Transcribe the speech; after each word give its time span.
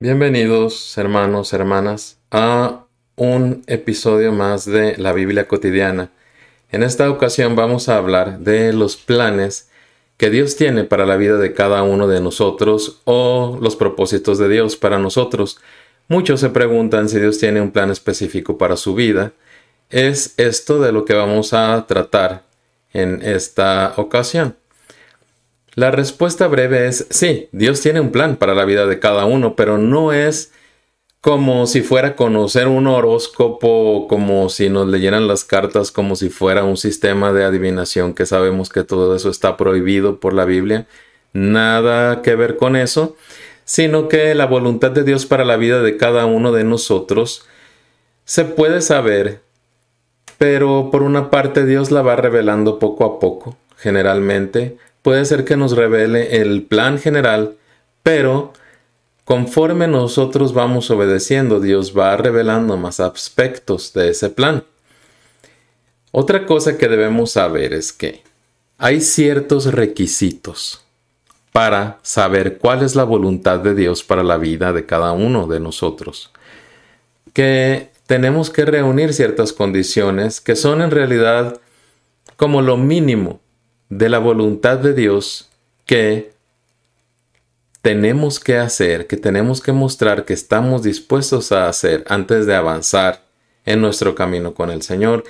Bienvenidos, 0.00 0.96
hermanos, 0.96 1.52
hermanas, 1.52 2.20
a 2.30 2.84
un 3.16 3.64
episodio 3.66 4.30
más 4.30 4.64
de 4.64 4.96
la 4.96 5.12
Biblia 5.12 5.48
cotidiana. 5.48 6.12
En 6.70 6.84
esta 6.84 7.10
ocasión 7.10 7.56
vamos 7.56 7.88
a 7.88 7.96
hablar 7.96 8.38
de 8.38 8.72
los 8.72 8.96
planes 8.96 9.68
que 10.16 10.30
Dios 10.30 10.54
tiene 10.54 10.84
para 10.84 11.04
la 11.04 11.16
vida 11.16 11.36
de 11.36 11.52
cada 11.52 11.82
uno 11.82 12.06
de 12.06 12.20
nosotros 12.20 13.00
o 13.06 13.58
los 13.60 13.74
propósitos 13.74 14.38
de 14.38 14.48
Dios 14.48 14.76
para 14.76 15.00
nosotros. 15.00 15.58
Muchos 16.06 16.38
se 16.38 16.50
preguntan 16.50 17.08
si 17.08 17.18
Dios 17.18 17.38
tiene 17.38 17.60
un 17.60 17.72
plan 17.72 17.90
específico 17.90 18.56
para 18.56 18.76
su 18.76 18.94
vida. 18.94 19.32
Es 19.90 20.34
esto 20.36 20.80
de 20.80 20.92
lo 20.92 21.04
que 21.06 21.14
vamos 21.14 21.52
a 21.52 21.86
tratar 21.88 22.44
en 22.92 23.20
esta 23.20 23.94
ocasión. 23.96 24.54
La 25.78 25.92
respuesta 25.92 26.48
breve 26.48 26.88
es 26.88 27.06
sí, 27.08 27.48
Dios 27.52 27.80
tiene 27.80 28.00
un 28.00 28.10
plan 28.10 28.34
para 28.34 28.56
la 28.56 28.64
vida 28.64 28.86
de 28.86 28.98
cada 28.98 29.26
uno, 29.26 29.54
pero 29.54 29.78
no 29.78 30.12
es 30.12 30.50
como 31.20 31.68
si 31.68 31.82
fuera 31.82 32.16
conocer 32.16 32.66
un 32.66 32.88
horóscopo, 32.88 34.08
como 34.08 34.48
si 34.48 34.70
nos 34.70 34.88
leyeran 34.88 35.28
las 35.28 35.44
cartas, 35.44 35.92
como 35.92 36.16
si 36.16 36.30
fuera 36.30 36.64
un 36.64 36.76
sistema 36.76 37.32
de 37.32 37.44
adivinación, 37.44 38.12
que 38.12 38.26
sabemos 38.26 38.70
que 38.70 38.82
todo 38.82 39.14
eso 39.14 39.30
está 39.30 39.56
prohibido 39.56 40.18
por 40.18 40.34
la 40.34 40.46
Biblia. 40.46 40.88
Nada 41.32 42.22
que 42.22 42.34
ver 42.34 42.56
con 42.56 42.74
eso, 42.74 43.14
sino 43.64 44.08
que 44.08 44.34
la 44.34 44.46
voluntad 44.46 44.90
de 44.90 45.04
Dios 45.04 45.26
para 45.26 45.44
la 45.44 45.56
vida 45.56 45.80
de 45.80 45.96
cada 45.96 46.26
uno 46.26 46.50
de 46.50 46.64
nosotros 46.64 47.46
se 48.24 48.44
puede 48.44 48.80
saber, 48.80 49.42
pero 50.38 50.90
por 50.90 51.04
una 51.04 51.30
parte 51.30 51.64
Dios 51.64 51.92
la 51.92 52.02
va 52.02 52.16
revelando 52.16 52.80
poco 52.80 53.04
a 53.04 53.20
poco, 53.20 53.56
generalmente, 53.76 54.76
puede 55.08 55.24
ser 55.24 55.46
que 55.46 55.56
nos 55.56 55.74
revele 55.74 56.42
el 56.42 56.64
plan 56.64 56.98
general, 56.98 57.56
pero 58.02 58.52
conforme 59.24 59.88
nosotros 59.88 60.52
vamos 60.52 60.90
obedeciendo, 60.90 61.60
Dios 61.60 61.96
va 61.96 62.14
revelando 62.18 62.76
más 62.76 63.00
aspectos 63.00 63.94
de 63.94 64.10
ese 64.10 64.28
plan. 64.28 64.64
Otra 66.12 66.44
cosa 66.44 66.76
que 66.76 66.88
debemos 66.88 67.30
saber 67.30 67.72
es 67.72 67.90
que 67.90 68.22
hay 68.76 69.00
ciertos 69.00 69.72
requisitos 69.72 70.84
para 71.52 72.00
saber 72.02 72.58
cuál 72.58 72.82
es 72.82 72.94
la 72.94 73.04
voluntad 73.04 73.60
de 73.60 73.74
Dios 73.74 74.04
para 74.04 74.22
la 74.22 74.36
vida 74.36 74.74
de 74.74 74.84
cada 74.84 75.12
uno 75.12 75.46
de 75.46 75.58
nosotros. 75.58 76.30
Que 77.32 77.92
tenemos 78.06 78.50
que 78.50 78.66
reunir 78.66 79.14
ciertas 79.14 79.54
condiciones 79.54 80.42
que 80.42 80.54
son 80.54 80.82
en 80.82 80.90
realidad 80.90 81.58
como 82.36 82.60
lo 82.60 82.76
mínimo 82.76 83.40
de 83.88 84.08
la 84.08 84.18
voluntad 84.18 84.78
de 84.78 84.94
Dios 84.94 85.48
que 85.86 86.32
tenemos 87.82 88.40
que 88.40 88.58
hacer, 88.58 89.06
que 89.06 89.16
tenemos 89.16 89.60
que 89.60 89.72
mostrar 89.72 90.24
que 90.24 90.34
estamos 90.34 90.82
dispuestos 90.82 91.52
a 91.52 91.68
hacer 91.68 92.04
antes 92.08 92.46
de 92.46 92.54
avanzar 92.54 93.24
en 93.64 93.80
nuestro 93.80 94.14
camino 94.14 94.54
con 94.54 94.70
el 94.70 94.82
Señor. 94.82 95.24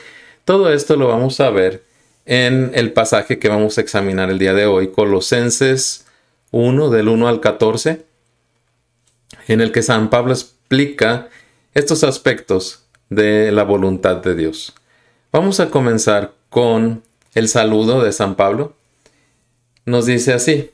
Todo 0.44 0.72
esto 0.72 0.96
lo 0.96 1.08
vamos 1.08 1.40
a 1.40 1.50
ver 1.50 1.84
en 2.24 2.72
el 2.74 2.92
pasaje 2.92 3.38
que 3.38 3.48
vamos 3.48 3.78
a 3.78 3.80
examinar 3.80 4.30
el 4.30 4.38
día 4.38 4.54
de 4.54 4.66
hoy, 4.66 4.88
Colosenses 4.88 6.06
1 6.50 6.90
del 6.90 7.08
1 7.08 7.28
al 7.28 7.40
14, 7.40 8.04
en 9.46 9.60
el 9.60 9.72
que 9.72 9.82
San 9.82 10.10
Pablo 10.10 10.32
explica 10.32 11.28
estos 11.74 12.04
aspectos 12.04 12.84
de 13.08 13.52
la 13.52 13.62
voluntad 13.62 14.16
de 14.16 14.34
Dios. 14.34 14.74
Vamos 15.32 15.60
a 15.60 15.70
comenzar 15.70 16.32
con 16.48 17.02
el 17.38 17.48
saludo 17.48 18.02
de 18.02 18.12
San 18.12 18.34
Pablo, 18.34 18.76
nos 19.84 20.06
dice 20.06 20.32
así, 20.32 20.70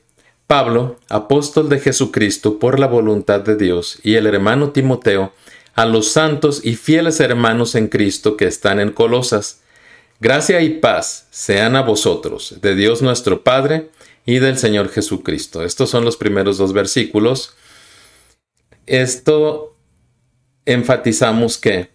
Pablo, 0.47 0.99
apóstol 1.09 1.69
de 1.69 1.79
Jesucristo 1.79 2.59
por 2.59 2.79
la 2.79 2.87
voluntad 2.87 3.39
de 3.41 3.55
Dios, 3.55 3.99
y 4.03 4.15
el 4.15 4.27
hermano 4.27 4.71
Timoteo, 4.71 5.33
a 5.73 5.85
los 5.85 6.09
santos 6.09 6.61
y 6.63 6.75
fieles 6.75 7.19
hermanos 7.19 7.75
en 7.75 7.87
Cristo 7.87 8.37
que 8.37 8.45
están 8.45 8.79
en 8.79 8.91
Colosas, 8.91 9.61
gracia 10.19 10.61
y 10.61 10.79
paz 10.79 11.27
sean 11.31 11.75
a 11.75 11.81
vosotros, 11.81 12.57
de 12.61 12.75
Dios 12.75 13.01
nuestro 13.01 13.43
Padre 13.43 13.89
y 14.25 14.39
del 14.39 14.57
Señor 14.57 14.89
Jesucristo. 14.89 15.63
Estos 15.63 15.89
son 15.89 16.05
los 16.05 16.17
primeros 16.17 16.57
dos 16.57 16.73
versículos. 16.73 17.55
Esto 18.85 19.75
enfatizamos 20.65 21.57
que 21.57 21.89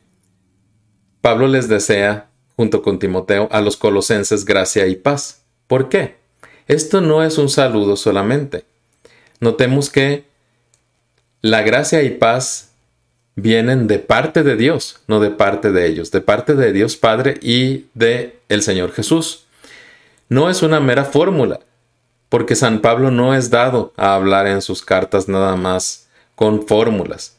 Pablo 1.21 1.49
les 1.49 1.69
desea 1.69 2.30
junto 2.61 2.83
con 2.83 2.99
Timoteo, 2.99 3.49
a 3.53 3.63
los 3.63 3.79
colosenses 3.79 4.45
gracia 4.45 4.87
y 4.87 4.95
paz. 4.95 5.41
¿Por 5.67 5.89
qué? 5.89 6.17
Esto 6.69 7.01
no 7.01 7.25
es 7.25 7.39
un 7.39 7.49
saludo 7.49 7.97
solamente. 7.97 8.67
Notemos 9.41 9.89
que 9.89 10.25
la 11.41 11.63
gracia 11.63 12.03
y 12.03 12.11
paz 12.11 12.73
vienen 13.35 13.87
de 13.87 13.99
parte 13.99 14.43
de 14.43 14.57
Dios, 14.57 15.01
no 15.07 15.21
de 15.21 15.31
parte 15.31 15.73
de 15.73 15.87
ellos, 15.87 16.11
de 16.11 16.21
parte 16.21 16.55
de 16.55 16.75
Dios 16.75 16.99
Padre 16.99 17.39
y 17.41 17.87
de 17.95 18.39
el 18.51 18.61
Señor 18.61 18.93
Jesús. 18.93 19.47
No 20.29 20.51
es 20.51 20.61
una 20.61 20.81
mera 20.81 21.07
fórmula, 21.07 21.61
porque 22.29 22.57
San 22.57 22.83
Pablo 22.83 23.11
no 23.11 23.35
es 23.35 23.49
dado 23.49 23.95
a 23.97 24.15
hablar 24.15 24.47
en 24.47 24.61
sus 24.61 24.83
cartas 24.83 25.29
nada 25.29 25.57
más 25.57 26.09
con 26.35 26.67
fórmulas. 26.67 27.39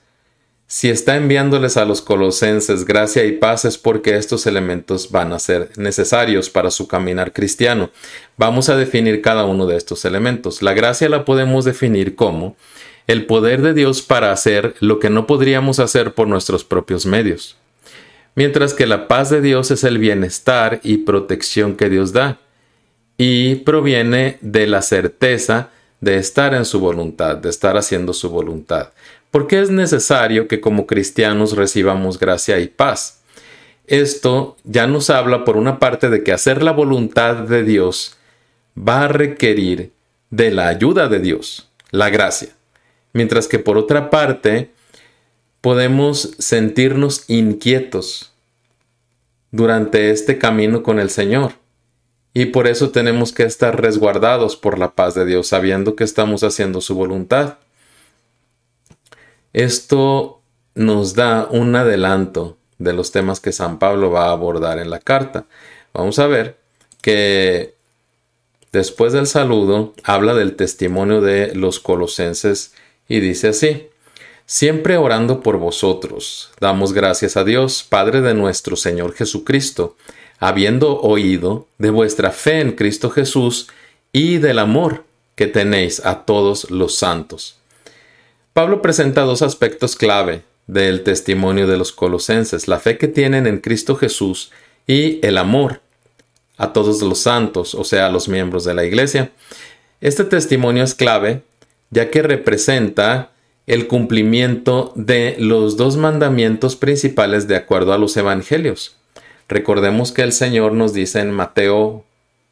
Si 0.73 0.89
está 0.89 1.17
enviándoles 1.17 1.75
a 1.75 1.83
los 1.83 2.01
colosenses 2.01 2.85
gracia 2.85 3.25
y 3.25 3.33
paz 3.33 3.65
es 3.65 3.77
porque 3.77 4.15
estos 4.15 4.47
elementos 4.47 5.11
van 5.11 5.33
a 5.33 5.39
ser 5.39 5.69
necesarios 5.75 6.49
para 6.49 6.71
su 6.71 6.87
caminar 6.87 7.33
cristiano. 7.33 7.89
Vamos 8.37 8.69
a 8.69 8.77
definir 8.77 9.21
cada 9.21 9.43
uno 9.43 9.65
de 9.65 9.75
estos 9.75 10.05
elementos. 10.05 10.61
La 10.61 10.71
gracia 10.73 11.09
la 11.09 11.25
podemos 11.25 11.65
definir 11.65 12.15
como 12.15 12.55
el 13.07 13.25
poder 13.25 13.61
de 13.61 13.73
Dios 13.73 14.01
para 14.01 14.31
hacer 14.31 14.75
lo 14.79 14.99
que 14.99 15.09
no 15.09 15.27
podríamos 15.27 15.79
hacer 15.79 16.13
por 16.13 16.29
nuestros 16.29 16.63
propios 16.63 17.05
medios. 17.05 17.57
Mientras 18.35 18.73
que 18.73 18.87
la 18.87 19.09
paz 19.09 19.29
de 19.29 19.41
Dios 19.41 19.71
es 19.71 19.83
el 19.83 19.97
bienestar 19.97 20.79
y 20.83 20.99
protección 20.99 21.75
que 21.75 21.89
Dios 21.89 22.13
da 22.13 22.39
y 23.17 23.55
proviene 23.55 24.37
de 24.39 24.67
la 24.67 24.81
certeza 24.81 25.69
de 25.99 26.15
estar 26.15 26.53
en 26.53 26.63
su 26.63 26.79
voluntad, 26.79 27.35
de 27.35 27.49
estar 27.49 27.75
haciendo 27.75 28.13
su 28.13 28.29
voluntad. 28.29 28.91
¿Por 29.31 29.47
qué 29.47 29.61
es 29.61 29.69
necesario 29.69 30.47
que 30.49 30.59
como 30.59 30.85
cristianos 30.85 31.55
recibamos 31.55 32.19
gracia 32.19 32.59
y 32.59 32.67
paz? 32.67 33.21
Esto 33.87 34.57
ya 34.63 34.87
nos 34.87 35.09
habla 35.09 35.45
por 35.45 35.57
una 35.57 35.79
parte 35.79 36.09
de 36.09 36.23
que 36.23 36.33
hacer 36.33 36.61
la 36.61 36.71
voluntad 36.71 37.35
de 37.35 37.63
Dios 37.63 38.17
va 38.77 39.05
a 39.05 39.07
requerir 39.07 39.91
de 40.29 40.51
la 40.51 40.67
ayuda 40.67 41.07
de 41.07 41.19
Dios, 41.19 41.69
la 41.91 42.09
gracia. 42.09 42.49
Mientras 43.13 43.47
que 43.47 43.59
por 43.59 43.77
otra 43.77 44.09
parte, 44.09 44.71
podemos 45.61 46.35
sentirnos 46.39 47.25
inquietos 47.27 48.33
durante 49.51 50.11
este 50.11 50.37
camino 50.37 50.83
con 50.83 50.99
el 50.99 51.09
Señor. 51.09 51.53
Y 52.33 52.45
por 52.45 52.67
eso 52.67 52.91
tenemos 52.91 53.33
que 53.33 53.43
estar 53.43 53.81
resguardados 53.81 54.55
por 54.55 54.79
la 54.79 54.91
paz 54.91 55.15
de 55.15 55.25
Dios, 55.25 55.47
sabiendo 55.47 55.95
que 55.95 56.05
estamos 56.05 56.43
haciendo 56.43 56.79
su 56.79 56.95
voluntad. 56.95 57.57
Esto 59.53 60.41
nos 60.75 61.15
da 61.15 61.47
un 61.51 61.75
adelanto 61.75 62.57
de 62.77 62.93
los 62.93 63.11
temas 63.11 63.39
que 63.39 63.51
San 63.51 63.79
Pablo 63.79 64.09
va 64.09 64.27
a 64.27 64.31
abordar 64.31 64.79
en 64.79 64.89
la 64.89 64.99
carta. 64.99 65.45
Vamos 65.93 66.19
a 66.19 66.27
ver 66.27 66.57
que 67.01 67.75
después 68.71 69.13
del 69.13 69.27
saludo 69.27 69.93
habla 70.03 70.33
del 70.33 70.55
testimonio 70.55 71.21
de 71.21 71.53
los 71.53 71.79
colosenses 71.79 72.73
y 73.09 73.19
dice 73.19 73.49
así, 73.49 73.87
siempre 74.45 74.97
orando 74.97 75.41
por 75.41 75.57
vosotros, 75.57 76.51
damos 76.59 76.93
gracias 76.93 77.35
a 77.35 77.43
Dios, 77.43 77.85
Padre 77.87 78.21
de 78.21 78.33
nuestro 78.33 78.77
Señor 78.77 79.13
Jesucristo, 79.13 79.97
habiendo 80.39 81.01
oído 81.01 81.67
de 81.77 81.89
vuestra 81.89 82.31
fe 82.31 82.61
en 82.61 82.71
Cristo 82.71 83.09
Jesús 83.09 83.67
y 84.13 84.37
del 84.37 84.59
amor 84.59 85.03
que 85.35 85.47
tenéis 85.47 86.03
a 86.05 86.25
todos 86.25 86.71
los 86.71 86.95
santos 86.95 87.60
Pablo 88.53 88.81
presenta 88.81 89.21
dos 89.21 89.41
aspectos 89.41 89.95
clave 89.95 90.43
del 90.67 91.03
testimonio 91.03 91.67
de 91.67 91.77
los 91.77 91.91
colosenses, 91.93 92.67
la 92.67 92.79
fe 92.79 92.97
que 92.97 93.07
tienen 93.07 93.47
en 93.47 93.59
Cristo 93.59 93.95
Jesús 93.95 94.51
y 94.85 95.25
el 95.25 95.37
amor 95.37 95.81
a 96.57 96.73
todos 96.73 97.01
los 97.01 97.19
santos, 97.19 97.73
o 97.75 97.83
sea, 97.83 98.07
a 98.07 98.11
los 98.11 98.27
miembros 98.27 98.65
de 98.65 98.73
la 98.73 98.83
iglesia. 98.83 99.31
Este 100.01 100.25
testimonio 100.25 100.83
es 100.83 100.95
clave 100.95 101.43
ya 101.91 102.09
que 102.09 102.23
representa 102.23 103.31
el 103.67 103.87
cumplimiento 103.87 104.91
de 104.95 105.35
los 105.37 105.77
dos 105.77 105.97
mandamientos 105.97 106.75
principales 106.75 107.47
de 107.47 107.55
acuerdo 107.55 107.93
a 107.93 107.97
los 107.97 108.17
evangelios. 108.17 108.97
Recordemos 109.47 110.11
que 110.11 110.23
el 110.23 110.31
Señor 110.33 110.73
nos 110.73 110.93
dice 110.93 111.19
en 111.19 111.31
Mateo, 111.31 112.03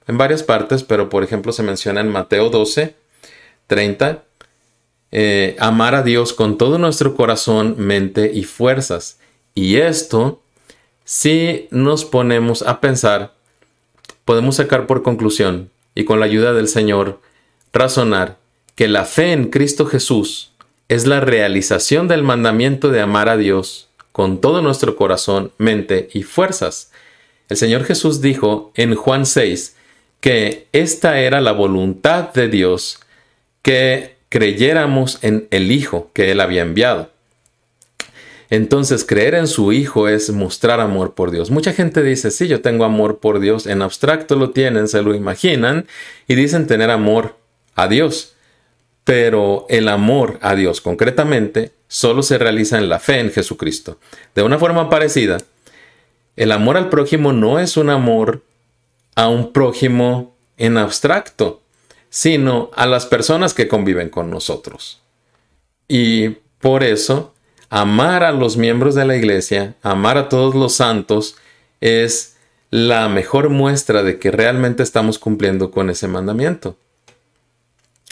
en 0.08 0.18
varias 0.18 0.44
partes, 0.44 0.84
pero 0.84 1.10
por 1.10 1.24
ejemplo 1.24 1.52
se 1.52 1.64
menciona 1.64 2.02
en 2.02 2.10
Mateo 2.10 2.50
12, 2.50 2.96
30, 3.68 4.24
eh, 5.12 5.56
amar 5.60 5.96
a 5.96 6.04
Dios 6.04 6.34
con 6.34 6.58
todo 6.58 6.78
nuestro 6.78 7.16
corazón, 7.16 7.76
mente 7.78 8.32
y 8.34 8.44
fuerzas. 8.44 9.20
Y 9.56 9.78
esto, 9.78 10.42
si 11.04 11.68
nos 11.72 12.06
ponemos 12.06 12.62
a 12.62 12.80
pensar, 12.80 13.34
podemos 14.26 14.58
sacar 14.58 14.86
por 14.86 15.02
conclusión 15.02 15.72
y 15.96 16.06
con 16.06 16.20
la 16.20 16.28
ayuda 16.28 16.54
del 16.54 16.68
Señor 16.68 17.20
razonar 17.74 18.38
que 18.76 18.88
la 18.88 19.06
fe 19.06 19.34
en 19.34 19.50
Cristo 19.50 19.86
Jesús 19.86 20.52
es 20.88 21.06
la 21.06 21.20
realización 21.20 22.08
del 22.08 22.24
mandamiento 22.24 22.90
de 22.90 23.02
amar 23.02 23.30
a 23.30 23.38
Dios 23.38 23.90
con 24.12 24.42
todo 24.42 24.62
nuestro 24.62 24.96
corazón, 24.96 25.52
mente 25.58 26.10
y 26.14 26.24
fuerzas. 26.24 26.92
El 27.48 27.58
Señor 27.58 27.84
Jesús 27.84 28.22
dijo 28.22 28.72
en 28.76 28.96
Juan 28.96 29.26
6 29.26 29.76
que 30.20 30.68
esta 30.74 31.20
era 31.20 31.42
la 31.42 31.52
voluntad 31.52 32.34
de 32.34 32.50
Dios, 32.50 33.00
que 33.62 34.19
creyéramos 34.30 35.20
en 35.22 35.48
el 35.52 35.72
Hijo 35.72 36.10
que 36.14 36.32
Él 36.32 36.40
había 36.40 36.62
enviado. 36.62 37.10
Entonces, 38.52 39.06
creer 39.06 39.36
en 39.36 39.48
su 39.48 39.72
Hijo 39.72 40.08
es 40.08 40.32
mostrar 40.32 40.80
amor 40.80 41.14
por 41.14 41.30
Dios. 41.30 41.52
Mucha 41.52 41.74
gente 41.74 42.02
dice, 42.02 42.32
sí, 42.32 42.48
yo 42.48 42.62
tengo 42.62 42.84
amor 42.84 43.20
por 43.20 43.40
Dios. 43.40 43.68
En 43.68 43.82
abstracto 43.82 44.36
lo 44.36 44.52
tienen, 44.52 44.88
se 44.88 45.04
lo 45.04 45.14
imaginan 45.14 45.86
y 46.28 46.36
dicen 46.36 46.66
tener 46.66 46.90
amor 46.90 47.36
a 47.76 47.88
Dios. 47.88 48.34
Pero 49.04 49.66
el 49.70 49.88
amor 49.88 50.40
a 50.42 50.56
Dios 50.56 50.82
concretamente 50.82 51.72
solo 51.88 52.24
se 52.24 52.38
realiza 52.38 52.78
en 52.78 52.90
la 52.90 53.00
fe 53.00 53.20
en 53.20 53.32
Jesucristo. 53.32 54.00
De 54.34 54.42
una 54.42 54.58
forma 54.58 54.90
parecida, 54.90 55.38
el 56.36 56.52
amor 56.52 56.78
al 56.78 56.90
prójimo 56.90 57.34
no 57.34 57.60
es 57.60 57.78
un 57.78 57.90
amor 57.90 58.44
a 59.16 59.28
un 59.28 59.52
prójimo 59.52 60.36
en 60.58 60.78
abstracto, 60.78 61.62
sino 62.10 62.72
a 62.76 62.86
las 62.86 63.06
personas 63.06 63.54
que 63.54 63.68
conviven 63.68 64.10
con 64.10 64.30
nosotros. 64.30 65.02
Y 65.88 66.30
por 66.60 66.84
eso, 66.84 67.34
amar 67.70 68.24
a 68.24 68.32
los 68.32 68.58
miembros 68.58 68.96
de 68.96 69.06
la 69.06 69.16
iglesia, 69.16 69.76
amar 69.82 70.18
a 70.18 70.30
todos 70.30 70.56
los 70.56 70.76
santos, 70.76 71.36
es 71.82 72.36
la 72.72 73.10
mejor 73.10 73.50
muestra 73.50 74.04
de 74.04 74.20
que 74.20 74.32
realmente 74.32 74.84
estamos 74.84 75.18
cumpliendo 75.18 75.72
con 75.72 75.90
ese 75.90 76.08
mandamiento. 76.08 76.78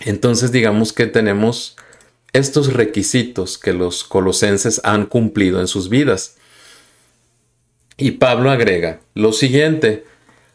Entonces 0.05 0.51
digamos 0.51 0.93
que 0.93 1.07
tenemos 1.07 1.75
estos 2.33 2.73
requisitos 2.73 3.57
que 3.57 3.73
los 3.73 4.03
colosenses 4.03 4.81
han 4.83 5.05
cumplido 5.05 5.59
en 5.59 5.67
sus 5.67 5.89
vidas. 5.89 6.35
Y 7.97 8.11
Pablo 8.11 8.51
agrega 8.51 8.99
lo 9.15 9.33
siguiente, 9.33 10.05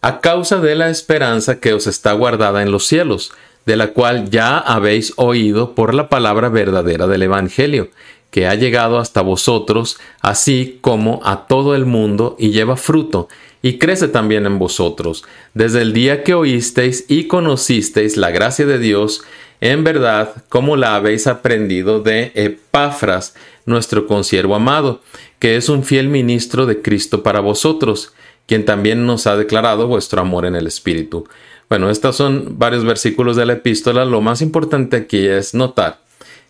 a 0.02 0.20
causa 0.20 0.58
de 0.58 0.74
la 0.74 0.90
esperanza 0.90 1.60
que 1.60 1.72
os 1.72 1.86
está 1.86 2.12
guardada 2.12 2.62
en 2.62 2.72
los 2.72 2.86
cielos, 2.86 3.32
de 3.66 3.76
la 3.76 3.92
cual 3.92 4.30
ya 4.30 4.58
habéis 4.58 5.12
oído 5.16 5.74
por 5.74 5.94
la 5.94 6.08
palabra 6.08 6.48
verdadera 6.48 7.06
del 7.06 7.22
Evangelio, 7.22 7.88
que 8.32 8.48
ha 8.48 8.54
llegado 8.56 8.98
hasta 8.98 9.20
vosotros, 9.20 9.98
así 10.20 10.78
como 10.80 11.20
a 11.24 11.46
todo 11.46 11.76
el 11.76 11.86
mundo, 11.86 12.34
y 12.38 12.50
lleva 12.50 12.76
fruto, 12.76 13.28
y 13.62 13.78
crece 13.78 14.08
también 14.08 14.44
en 14.44 14.58
vosotros, 14.58 15.24
desde 15.54 15.82
el 15.82 15.92
día 15.92 16.24
que 16.24 16.34
oísteis 16.34 17.04
y 17.08 17.28
conocisteis 17.28 18.16
la 18.16 18.32
gracia 18.32 18.66
de 18.66 18.80
Dios, 18.80 19.22
en 19.60 19.84
verdad, 19.84 20.34
como 20.48 20.76
la 20.76 20.96
habéis 20.96 21.28
aprendido 21.28 22.00
de 22.00 22.32
Epafras, 22.34 23.36
nuestro 23.66 24.08
consiervo 24.08 24.56
amado, 24.56 25.00
que 25.38 25.54
es 25.54 25.68
un 25.68 25.84
fiel 25.84 26.08
ministro 26.08 26.66
de 26.66 26.82
Cristo 26.82 27.22
para 27.22 27.38
vosotros, 27.38 28.12
quien 28.46 28.64
también 28.64 29.06
nos 29.06 29.26
ha 29.26 29.36
declarado 29.36 29.86
vuestro 29.86 30.20
amor 30.20 30.46
en 30.46 30.56
el 30.56 30.66
Espíritu. 30.66 31.26
Bueno, 31.68 31.90
estos 31.90 32.16
son 32.16 32.58
varios 32.58 32.84
versículos 32.84 33.36
de 33.36 33.46
la 33.46 33.54
epístola. 33.54 34.04
Lo 34.04 34.20
más 34.20 34.42
importante 34.42 34.96
aquí 34.96 35.26
es 35.26 35.54
notar 35.54 36.00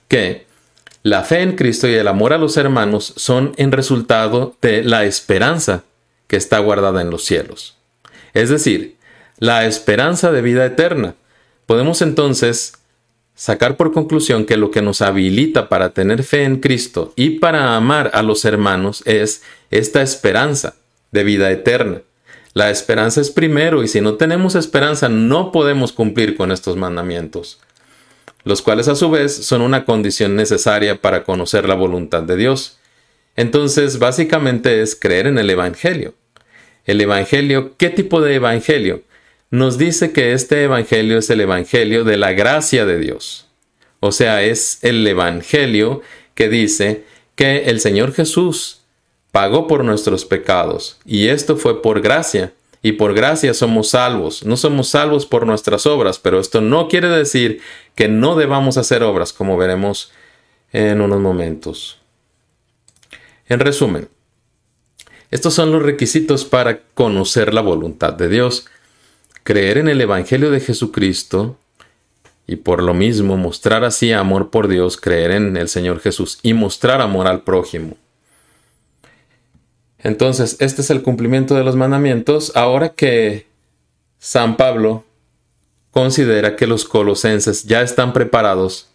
que 0.09 0.47
la 1.05 1.23
fe 1.23 1.43
en 1.43 1.57
Cristo 1.57 1.89
y 1.89 1.95
el 1.95 2.09
amor 2.09 2.33
a 2.33 2.39
los 2.39 2.57
hermanos 2.57 3.13
son 3.17 3.53
en 3.57 3.73
resultado 3.73 4.57
de 4.61 4.83
la 4.83 5.05
esperanza 5.05 5.85
que 6.27 6.37
está 6.37 6.59
guardada 6.59 7.03
en 7.03 7.11
los 7.11 7.25
cielos. 7.25 7.77
Es 8.35 8.49
decir, 8.49 8.97
la 9.39 9.67
esperanza 9.67 10.33
de 10.33 10.43
vida 10.43 10.65
eterna. 10.65 11.15
Podemos 11.67 12.03
entonces 12.03 12.75
sacar 13.35 13.77
por 13.77 13.93
conclusión 13.93 14.45
que 14.45 14.57
lo 14.57 14.71
que 14.71 14.83
nos 14.83 15.03
habilita 15.03 15.69
para 15.69 15.91
tener 15.91 16.23
fe 16.23 16.45
en 16.45 16.61
Cristo 16.61 17.13
y 17.17 17.39
para 17.39 17.77
amar 17.77 18.11
a 18.15 18.23
los 18.23 18.45
hermanos 18.45 19.03
es 19.07 19.43
esta 19.71 20.03
esperanza 20.03 20.75
de 21.13 21.25
vida 21.25 21.51
eterna. 21.51 22.03
La 22.55 22.71
esperanza 22.71 23.21
es 23.21 23.31
primero 23.31 23.83
y 23.83 23.89
si 23.89 24.01
no 24.01 24.15
tenemos 24.15 24.57
esperanza 24.57 25.09
no 25.09 25.53
podemos 25.53 25.93
cumplir 25.93 26.37
con 26.37 26.51
estos 26.51 26.77
mandamientos 26.77 27.61
los 28.45 28.63
cuales 28.63 28.89
a 28.89 28.95
su 28.95 29.11
vez 29.11 29.35
son 29.35 29.63
una 29.63 29.85
condición 29.85 30.35
necesaria 30.37 31.01
para 31.01 31.25
conocer 31.25 31.69
la 31.69 31.75
voluntad 31.75 32.23
de 32.23 32.37
Dios. 32.37 32.79
Entonces, 33.37 33.99
básicamente 33.99 34.83
es 34.83 34.97
creer 34.97 35.27
en 35.27 35.39
el 35.39 35.49
Evangelio. 35.51 36.15
El 36.85 37.01
Evangelio, 37.01 37.77
¿qué 37.77 37.91
tipo 37.91 38.21
de 38.21 38.35
Evangelio? 38.35 39.03
Nos 39.51 39.79
dice 39.79 40.13
que 40.13 40.33
este 40.33 40.65
Evangelio 40.65 41.19
es 41.19 41.31
el 41.31 41.41
Evangelio 41.41 42.05
de 42.05 42.17
la 42.17 42.33
gracia 42.33 42.85
de 42.85 42.99
Dios. 42.99 43.47
O 44.01 44.11
sea, 44.11 44.43
es 44.43 44.83
el 44.83 45.07
Evangelio 45.07 46.03
que 46.35 46.49
dice 46.49 47.05
que 47.37 47.65
el 47.67 47.81
Señor 47.81 48.13
Jesús 48.13 48.82
pagó 49.33 49.67
por 49.67 49.83
nuestros 49.85 50.25
pecados 50.25 50.99
y 51.05 51.29
esto 51.29 51.57
fue 51.57 51.83
por 51.83 52.01
gracia 52.01 52.53
y 52.83 52.93
por 52.93 53.15
gracia 53.15 53.55
somos 53.55 53.91
salvos. 53.91 54.45
No 54.45 54.57
somos 54.57 54.89
salvos 54.89 55.25
por 55.25 55.47
nuestras 55.47 55.87
obras, 55.87 56.19
pero 56.19 56.39
esto 56.39 56.61
no 56.61 56.89
quiere 56.89 57.09
decir 57.09 57.61
que 57.95 58.09
no 58.09 58.37
debamos 58.37 58.77
hacer 58.77 59.03
obras, 59.03 59.33
como 59.33 59.57
veremos 59.57 60.13
en 60.73 61.01
unos 61.01 61.21
momentos. 61.21 61.99
En 63.49 63.61
resumen, 63.61 64.09
estos 65.31 65.55
son 65.55 65.73
los 65.73 65.83
requisitos 65.83 66.45
para 66.45 66.81
conocer 66.95 67.55
la 67.55 67.61
voluntad 67.61 68.13
de 68.13 68.29
Dios. 68.29 68.67
Creer 69.45 69.79
en 69.79 69.89
el 69.89 70.01
Evangelio 70.01 70.51
de 70.51 70.61
Jesucristo 70.61 71.57
y 72.47 72.57
por 72.57 72.83
lo 72.83 72.95
mismo 72.95 73.37
mostrar 73.37 73.85
así 73.85 74.13
amor 74.13 74.51
por 74.51 74.69
Dios, 74.69 74.97
creer 74.97 75.31
en 75.31 75.57
el 75.57 75.69
Señor 75.69 76.01
Jesús 76.01 76.39
y 76.43 76.55
mostrar 76.55 77.01
amor 77.01 77.29
al 77.29 77.43
prójimo. 77.43 77.97
Entonces, 80.03 80.57
este 80.59 80.83
es 80.83 80.91
el 80.91 81.03
cumplimiento 81.03 81.55
de 81.55 81.65
los 81.65 81.77
mandamientos. 81.77 82.53
Ahora 82.57 82.91
que 82.91 83.47
San 84.19 84.57
Pablo 84.57 85.05
considera 85.91 86.57
que 86.57 86.67
los 86.67 86.85
colosenses 86.85 87.65
ya 87.65 87.83
están 87.83 88.13
preparados 88.13 88.89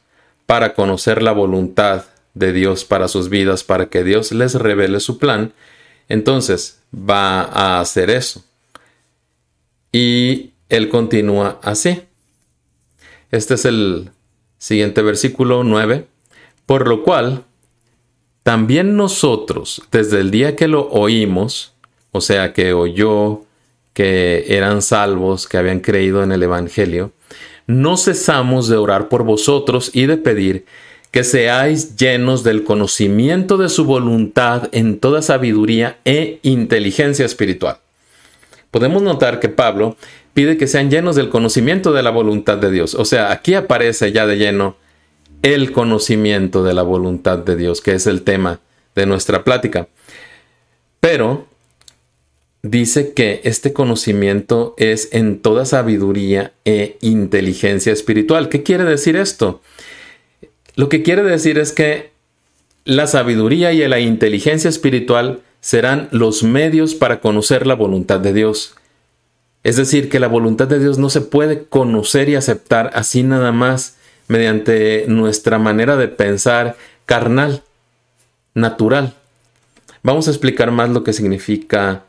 para 0.45 0.73
conocer 0.73 1.21
la 1.21 1.31
voluntad 1.31 2.05
de 2.33 2.53
Dios 2.53 2.85
para 2.85 3.07
sus 3.07 3.29
vidas, 3.29 3.63
para 3.63 3.87
que 3.87 4.03
Dios 4.03 4.31
les 4.31 4.55
revele 4.55 4.99
su 4.99 5.17
plan, 5.17 5.53
entonces 6.09 6.79
va 6.93 7.41
a 7.41 7.79
hacer 7.79 8.09
eso. 8.09 8.43
Y 9.91 10.51
él 10.69 10.89
continúa 10.89 11.59
así. 11.63 12.01
Este 13.31 13.55
es 13.55 13.65
el 13.65 14.11
siguiente 14.57 15.01
versículo 15.01 15.63
9. 15.63 16.07
Por 16.65 16.87
lo 16.87 17.03
cual, 17.03 17.45
también 18.47 18.95
nosotros, 18.95 19.81
desde 19.91 20.21
el 20.21 20.31
día 20.31 20.55
que 20.55 20.69
lo 20.69 20.87
oímos, 20.87 21.73
o 22.13 22.21
sea, 22.21 22.53
que 22.53 22.71
oyó 22.71 23.41
que 23.91 24.45
eran 24.47 24.81
salvos, 24.81 25.49
que 25.49 25.57
habían 25.57 25.81
creído 25.81 26.23
en 26.23 26.31
el 26.31 26.41
Evangelio, 26.43 27.11
no 27.65 27.97
cesamos 27.97 28.69
de 28.69 28.77
orar 28.77 29.09
por 29.09 29.25
vosotros 29.25 29.91
y 29.93 30.05
de 30.05 30.15
pedir 30.15 30.65
que 31.11 31.25
seáis 31.25 31.97
llenos 31.97 32.45
del 32.45 32.63
conocimiento 32.63 33.57
de 33.57 33.67
su 33.67 33.83
voluntad 33.83 34.69
en 34.71 34.97
toda 34.97 35.21
sabiduría 35.21 35.97
e 36.05 36.39
inteligencia 36.41 37.25
espiritual. 37.25 37.79
Podemos 38.71 39.01
notar 39.01 39.41
que 39.41 39.49
Pablo 39.49 39.97
pide 40.33 40.55
que 40.55 40.67
sean 40.67 40.89
llenos 40.89 41.17
del 41.17 41.27
conocimiento 41.27 41.91
de 41.91 42.01
la 42.01 42.11
voluntad 42.11 42.57
de 42.57 42.71
Dios. 42.71 42.95
O 42.95 43.03
sea, 43.03 43.29
aquí 43.29 43.55
aparece 43.55 44.13
ya 44.13 44.25
de 44.25 44.37
lleno 44.37 44.77
el 45.41 45.71
conocimiento 45.71 46.63
de 46.63 46.73
la 46.73 46.83
voluntad 46.83 47.39
de 47.39 47.55
Dios, 47.55 47.81
que 47.81 47.93
es 47.93 48.07
el 48.07 48.23
tema 48.23 48.59
de 48.95 49.05
nuestra 49.05 49.43
plática. 49.43 49.87
Pero 50.99 51.47
dice 52.63 53.13
que 53.13 53.41
este 53.43 53.73
conocimiento 53.73 54.73
es 54.77 55.09
en 55.11 55.39
toda 55.39 55.65
sabiduría 55.65 56.53
e 56.65 56.97
inteligencia 57.01 57.93
espiritual. 57.93 58.49
¿Qué 58.49 58.63
quiere 58.63 58.83
decir 58.83 59.15
esto? 59.15 59.61
Lo 60.75 60.89
que 60.89 61.03
quiere 61.03 61.23
decir 61.23 61.57
es 61.57 61.71
que 61.71 62.11
la 62.85 63.07
sabiduría 63.07 63.73
y 63.73 63.87
la 63.87 63.99
inteligencia 63.99 64.69
espiritual 64.69 65.41
serán 65.59 66.07
los 66.11 66.43
medios 66.43 66.95
para 66.95 67.19
conocer 67.19 67.67
la 67.67 67.75
voluntad 67.75 68.19
de 68.19 68.33
Dios. 68.33 68.75
Es 69.63 69.75
decir, 69.75 70.09
que 70.09 70.19
la 70.19 70.27
voluntad 70.27 70.67
de 70.67 70.79
Dios 70.79 70.97
no 70.97 71.09
se 71.09 71.21
puede 71.21 71.65
conocer 71.65 72.29
y 72.29 72.35
aceptar 72.35 72.91
así 72.93 73.23
nada 73.23 73.51
más 73.51 73.96
mediante 74.27 75.05
nuestra 75.07 75.59
manera 75.59 75.95
de 75.95 76.07
pensar 76.07 76.75
carnal, 77.05 77.63
natural. 78.53 79.13
Vamos 80.03 80.27
a 80.27 80.31
explicar 80.31 80.71
más 80.71 80.89
lo 80.89 81.03
que 81.03 81.13
significa 81.13 82.03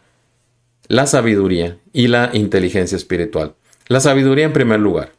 la 0.88 1.06
sabiduría 1.06 1.76
y 1.92 2.08
la 2.08 2.30
inteligencia 2.32 2.96
espiritual. 2.96 3.54
La 3.86 4.00
sabiduría 4.00 4.44
en 4.44 4.52
primer 4.52 4.80
lugar. 4.80 5.12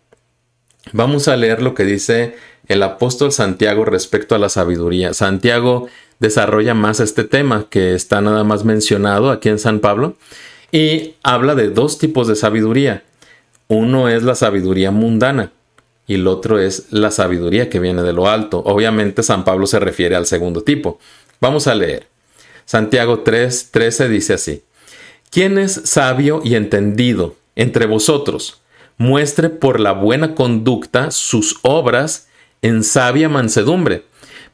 Vamos 0.92 1.28
a 1.28 1.38
leer 1.38 1.62
lo 1.62 1.74
que 1.74 1.84
dice 1.84 2.36
el 2.68 2.84
apóstol 2.84 3.32
Santiago 3.32 3.86
respecto 3.86 4.36
a 4.36 4.40
la 4.40 4.50
sabiduría. 4.50 5.14
Santiago 5.14 5.88
desarrolla 6.20 6.74
más 6.74 7.00
este 7.00 7.24
tema 7.24 7.68
que 7.70 7.96
está 7.96 8.22
nada 8.22 8.44
más 8.44 8.66
mencionado 8.66 9.32
aquí 9.32 9.50
en 9.50 9.60
San 9.60 9.80
Pablo 9.80 10.16
y 10.72 11.16
habla 11.24 11.56
de 11.56 11.70
dos 11.70 11.98
tipos 11.98 12.28
de 12.28 12.36
sabiduría. 12.36 13.04
Uno 13.68 14.10
es 14.10 14.24
la 14.24 14.36
sabiduría 14.36 14.92
mundana, 14.92 15.52
y 16.10 16.16
el 16.16 16.26
otro 16.26 16.60
es 16.60 16.88
la 16.90 17.12
sabiduría 17.12 17.70
que 17.70 17.80
viene 17.80 18.02
de 18.02 18.14
lo 18.14 18.28
alto. 18.28 18.64
Obviamente 18.66 19.22
San 19.22 19.46
Pablo 19.46 19.68
se 19.68 19.80
refiere 19.80 20.16
al 20.16 20.26
segundo 20.26 20.64
tipo. 20.64 20.98
Vamos 21.40 21.68
a 21.68 21.76
leer. 21.76 22.08
Santiago 22.66 23.20
3, 23.20 23.70
13 23.70 24.10
dice 24.10 24.34
así. 24.34 24.64
¿Quién 25.30 25.60
es 25.60 25.82
sabio 25.86 26.42
y 26.44 26.56
entendido 26.56 27.36
entre 27.56 27.86
vosotros? 27.86 28.60
Muestre 28.98 29.50
por 29.50 29.80
la 29.80 29.92
buena 29.92 30.34
conducta 30.34 31.12
sus 31.12 31.60
obras 31.62 32.28
en 32.64 32.84
sabia 32.84 33.30
mansedumbre. 33.30 34.06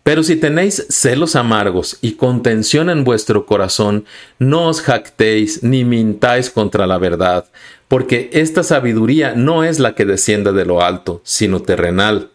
Pero 0.04 0.24
si 0.24 0.36
tenéis 0.36 0.86
celos 0.90 1.38
amargos 1.38 1.98
y 2.02 2.12
contención 2.12 2.90
en 2.90 3.06
vuestro 3.06 3.46
corazón, 3.46 4.04
no 4.40 4.68
os 4.68 4.82
jactéis 4.82 5.64
ni 5.64 5.86
mintáis 5.86 6.50
contra 6.50 6.86
la 6.86 6.98
verdad, 6.98 7.46
porque 7.88 8.30
esta 8.34 8.64
sabiduría 8.64 9.34
no 9.36 9.64
es 9.64 9.80
la 9.80 9.96
que 9.96 10.06
desciende 10.06 10.52
de 10.52 10.66
lo 10.66 10.82
alto, 10.82 11.22
sino 11.24 11.62
terrenal, 11.62 12.30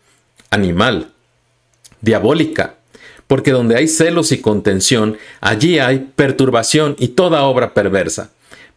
animal, 0.51 1.09
diabólica. 2.01 2.77
Porque 3.27 3.53
donde 3.53 3.77
hay 3.77 3.87
celos 3.87 4.33
y 4.33 4.41
contención, 4.41 5.17
allí 5.41 5.79
hay 5.79 6.11
perturbación 6.15 6.97
y 6.99 7.09
toda 7.09 7.45
obra 7.45 7.75
perversa. 7.75 8.31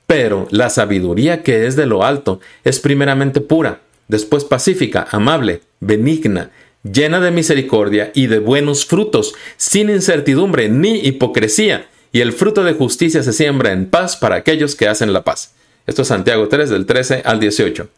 Pero 0.06 0.48
la 0.52 0.70
sabiduría 0.70 1.44
que 1.44 1.66
es 1.66 1.76
de 1.76 1.86
lo 1.86 2.04
alto 2.04 2.40
es 2.64 2.80
primeramente 2.80 3.42
pura, 3.42 3.82
después 4.08 4.44
pacífica, 4.44 5.08
amable, 5.12 5.62
benigna, 5.80 6.52
llena 6.84 7.20
de 7.20 7.32
misericordia 7.32 8.12
y 8.14 8.28
de 8.28 8.40
buenos 8.40 8.86
frutos, 8.86 9.34
sin 9.58 9.90
incertidumbre 9.90 10.70
ni 10.70 11.00
hipocresía, 11.00 11.88
y 12.12 12.22
el 12.22 12.34
fruto 12.34 12.64
de 12.64 12.74
justicia 12.74 13.24
se 13.24 13.34
siembra 13.34 13.72
en 13.72 13.88
paz 13.88 14.18
para 14.18 14.36
aquellos 14.36 14.76
que 14.76 14.88
hacen 14.88 15.14
la 15.14 15.24
paz. 15.24 15.54
Esto 15.88 16.04
es 16.04 16.08
Santiago 16.08 16.48
3 16.48 16.70
del 16.70 16.86
13 16.86 17.24
al 17.26 17.40
18. 17.40 17.90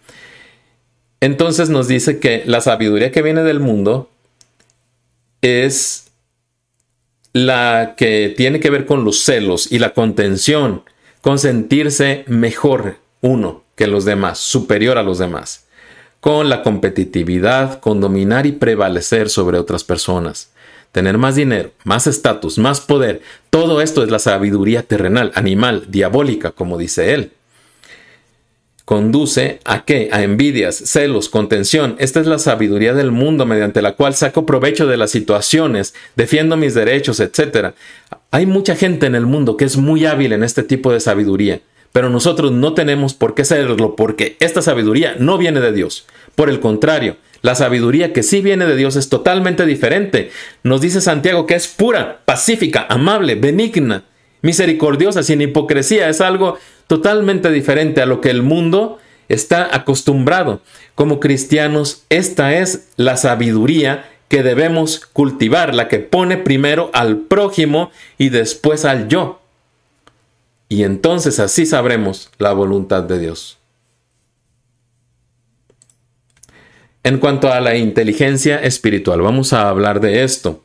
Entonces 1.21 1.69
nos 1.69 1.87
dice 1.87 2.19
que 2.19 2.43
la 2.45 2.61
sabiduría 2.61 3.11
que 3.11 3.21
viene 3.21 3.43
del 3.43 3.59
mundo 3.59 4.09
es 5.41 6.11
la 7.33 7.95
que 7.97 8.33
tiene 8.35 8.59
que 8.59 8.69
ver 8.69 8.85
con 8.85 9.03
los 9.03 9.23
celos 9.23 9.71
y 9.71 9.79
la 9.79 9.93
contención, 9.93 10.83
con 11.21 11.39
sentirse 11.39 12.23
mejor 12.27 12.97
uno 13.21 13.63
que 13.75 13.87
los 13.87 14.05
demás, 14.05 14.39
superior 14.39 14.97
a 14.97 15.03
los 15.03 15.19
demás 15.19 15.65
con 16.25 16.49
la 16.49 16.63
competitividad, 16.63 17.79
con 17.79 18.01
dominar 18.01 18.47
y 18.47 18.51
prevalecer 18.51 19.29
sobre 19.29 19.59
otras 19.59 19.83
personas. 19.83 20.49
Tener 20.91 21.19
más 21.19 21.35
dinero, 21.35 21.69
más 21.83 22.07
estatus, 22.07 22.57
más 22.57 22.81
poder, 22.81 23.21
todo 23.51 23.79
esto 23.79 24.01
es 24.01 24.09
la 24.09 24.17
sabiduría 24.17 24.81
terrenal, 24.81 25.31
animal, 25.35 25.85
diabólica, 25.87 26.49
como 26.49 26.79
dice 26.79 27.13
él. 27.13 27.31
Conduce 28.85 29.59
a 29.65 29.83
qué? 29.83 30.09
A 30.11 30.21
envidias, 30.21 30.75
celos, 30.75 31.27
contención. 31.29 31.95
Esta 31.97 32.19
es 32.19 32.27
la 32.27 32.37
sabiduría 32.37 32.93
del 32.93 33.11
mundo 33.11 33.45
mediante 33.45 33.81
la 33.81 33.93
cual 33.93 34.13
saco 34.13 34.45
provecho 34.45 34.85
de 34.85 34.97
las 34.97 35.11
situaciones, 35.11 35.95
defiendo 36.15 36.55
mis 36.55 36.75
derechos, 36.75 37.19
etc. 37.19 37.73
Hay 38.29 38.45
mucha 38.45 38.75
gente 38.75 39.07
en 39.07 39.15
el 39.15 39.25
mundo 39.25 39.57
que 39.57 39.65
es 39.65 39.77
muy 39.77 40.05
hábil 40.05 40.33
en 40.33 40.43
este 40.43 40.63
tipo 40.63 40.93
de 40.93 40.99
sabiduría 40.99 41.61
pero 41.95 42.09
nosotros 42.09 42.51
no 42.51 42.73
tenemos 42.73 43.13
por 43.13 43.35
qué 43.35 43.45
serlo 43.45 43.95
porque 43.95 44.35
esta 44.41 44.61
sabiduría 44.61 45.15
no 45.17 45.37
viene 45.37 45.61
de 45.61 45.71
Dios. 45.71 46.05
Por 46.35 46.49
el 46.49 46.59
contrario, 46.59 47.15
la 47.41 47.55
sabiduría 47.55 48.11
que 48.11 48.21
sí 48.21 48.41
viene 48.41 48.65
de 48.65 48.75
Dios 48.75 48.97
es 48.97 49.07
totalmente 49.07 49.65
diferente. 49.65 50.29
Nos 50.61 50.81
dice 50.81 50.99
Santiago 50.99 51.45
que 51.45 51.55
es 51.55 51.69
pura, 51.69 52.19
pacífica, 52.25 52.85
amable, 52.89 53.35
benigna, 53.35 54.03
misericordiosa, 54.41 55.23
sin 55.23 55.41
hipocresía. 55.41 56.09
Es 56.09 56.21
algo 56.21 56.57
totalmente 56.87 57.51
diferente 57.51 58.01
a 58.01 58.05
lo 58.05 58.21
que 58.21 58.29
el 58.29 58.43
mundo 58.43 58.99
está 59.27 59.75
acostumbrado. 59.75 60.61
Como 60.95 61.19
cristianos, 61.19 62.03
esta 62.09 62.55
es 62.55 62.89
la 62.95 63.17
sabiduría 63.17 64.09
que 64.27 64.43
debemos 64.43 65.05
cultivar, 65.05 65.75
la 65.75 65.87
que 65.87 65.99
pone 65.99 66.37
primero 66.37 66.89
al 66.93 67.17
prójimo 67.17 67.91
y 68.17 68.29
después 68.29 68.85
al 68.85 69.07
yo 69.07 69.41
y 70.67 70.83
entonces 70.83 71.39
así 71.39 71.65
sabremos 71.65 72.29
la 72.37 72.53
voluntad 72.53 73.03
de 73.03 73.19
Dios. 73.19 73.57
En 77.03 77.19
cuanto 77.19 77.51
a 77.51 77.59
la 77.59 77.75
inteligencia 77.75 78.57
espiritual, 78.57 79.21
vamos 79.21 79.53
a 79.53 79.69
hablar 79.69 79.99
de 79.99 80.23
esto. 80.23 80.63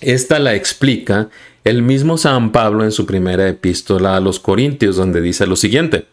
Esta 0.00 0.38
la 0.38 0.54
explica 0.54 1.30
el 1.64 1.82
mismo 1.82 2.18
San 2.18 2.52
Pablo 2.52 2.84
en 2.84 2.92
su 2.92 3.06
primera 3.06 3.48
epístola 3.48 4.16
a 4.16 4.20
los 4.20 4.40
Corintios, 4.40 4.96
donde 4.96 5.20
dice 5.20 5.46
lo 5.46 5.56
siguiente. 5.56 6.06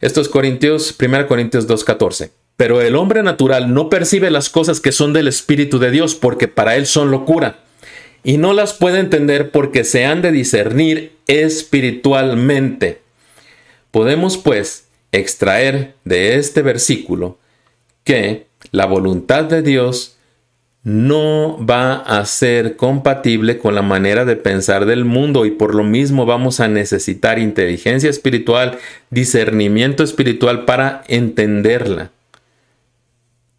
Estos 0.00 0.28
Corintios, 0.28 0.94
1 0.98 1.26
Corintios 1.26 1.68
2.14. 1.68 2.30
Pero 2.56 2.80
el 2.80 2.94
hombre 2.94 3.22
natural 3.22 3.74
no 3.74 3.88
percibe 3.88 4.30
las 4.30 4.48
cosas 4.48 4.80
que 4.80 4.92
son 4.92 5.12
del 5.12 5.26
Espíritu 5.26 5.78
de 5.78 5.90
Dios, 5.90 6.14
porque 6.14 6.46
para 6.46 6.76
él 6.76 6.86
son 6.86 7.10
locura 7.10 7.64
y 8.24 8.38
no 8.38 8.54
las 8.54 8.72
puede 8.72 8.98
entender 8.98 9.50
porque 9.50 9.84
se 9.84 10.06
han 10.06 10.22
de 10.22 10.32
discernir 10.32 11.12
espiritualmente. 11.26 13.02
Podemos 13.90 14.38
pues 14.38 14.86
extraer 15.12 15.94
de 16.04 16.36
este 16.36 16.62
versículo 16.62 17.38
que 18.02 18.46
la 18.72 18.86
voluntad 18.86 19.44
de 19.44 19.62
Dios 19.62 20.13
no 20.84 21.58
va 21.64 21.94
a 21.94 22.24
ser 22.26 22.76
compatible 22.76 23.58
con 23.58 23.74
la 23.74 23.80
manera 23.80 24.26
de 24.26 24.36
pensar 24.36 24.84
del 24.84 25.06
mundo 25.06 25.46
y 25.46 25.50
por 25.50 25.74
lo 25.74 25.82
mismo 25.82 26.26
vamos 26.26 26.60
a 26.60 26.68
necesitar 26.68 27.38
inteligencia 27.38 28.10
espiritual, 28.10 28.78
discernimiento 29.08 30.04
espiritual 30.04 30.66
para 30.66 31.02
entenderla 31.08 32.10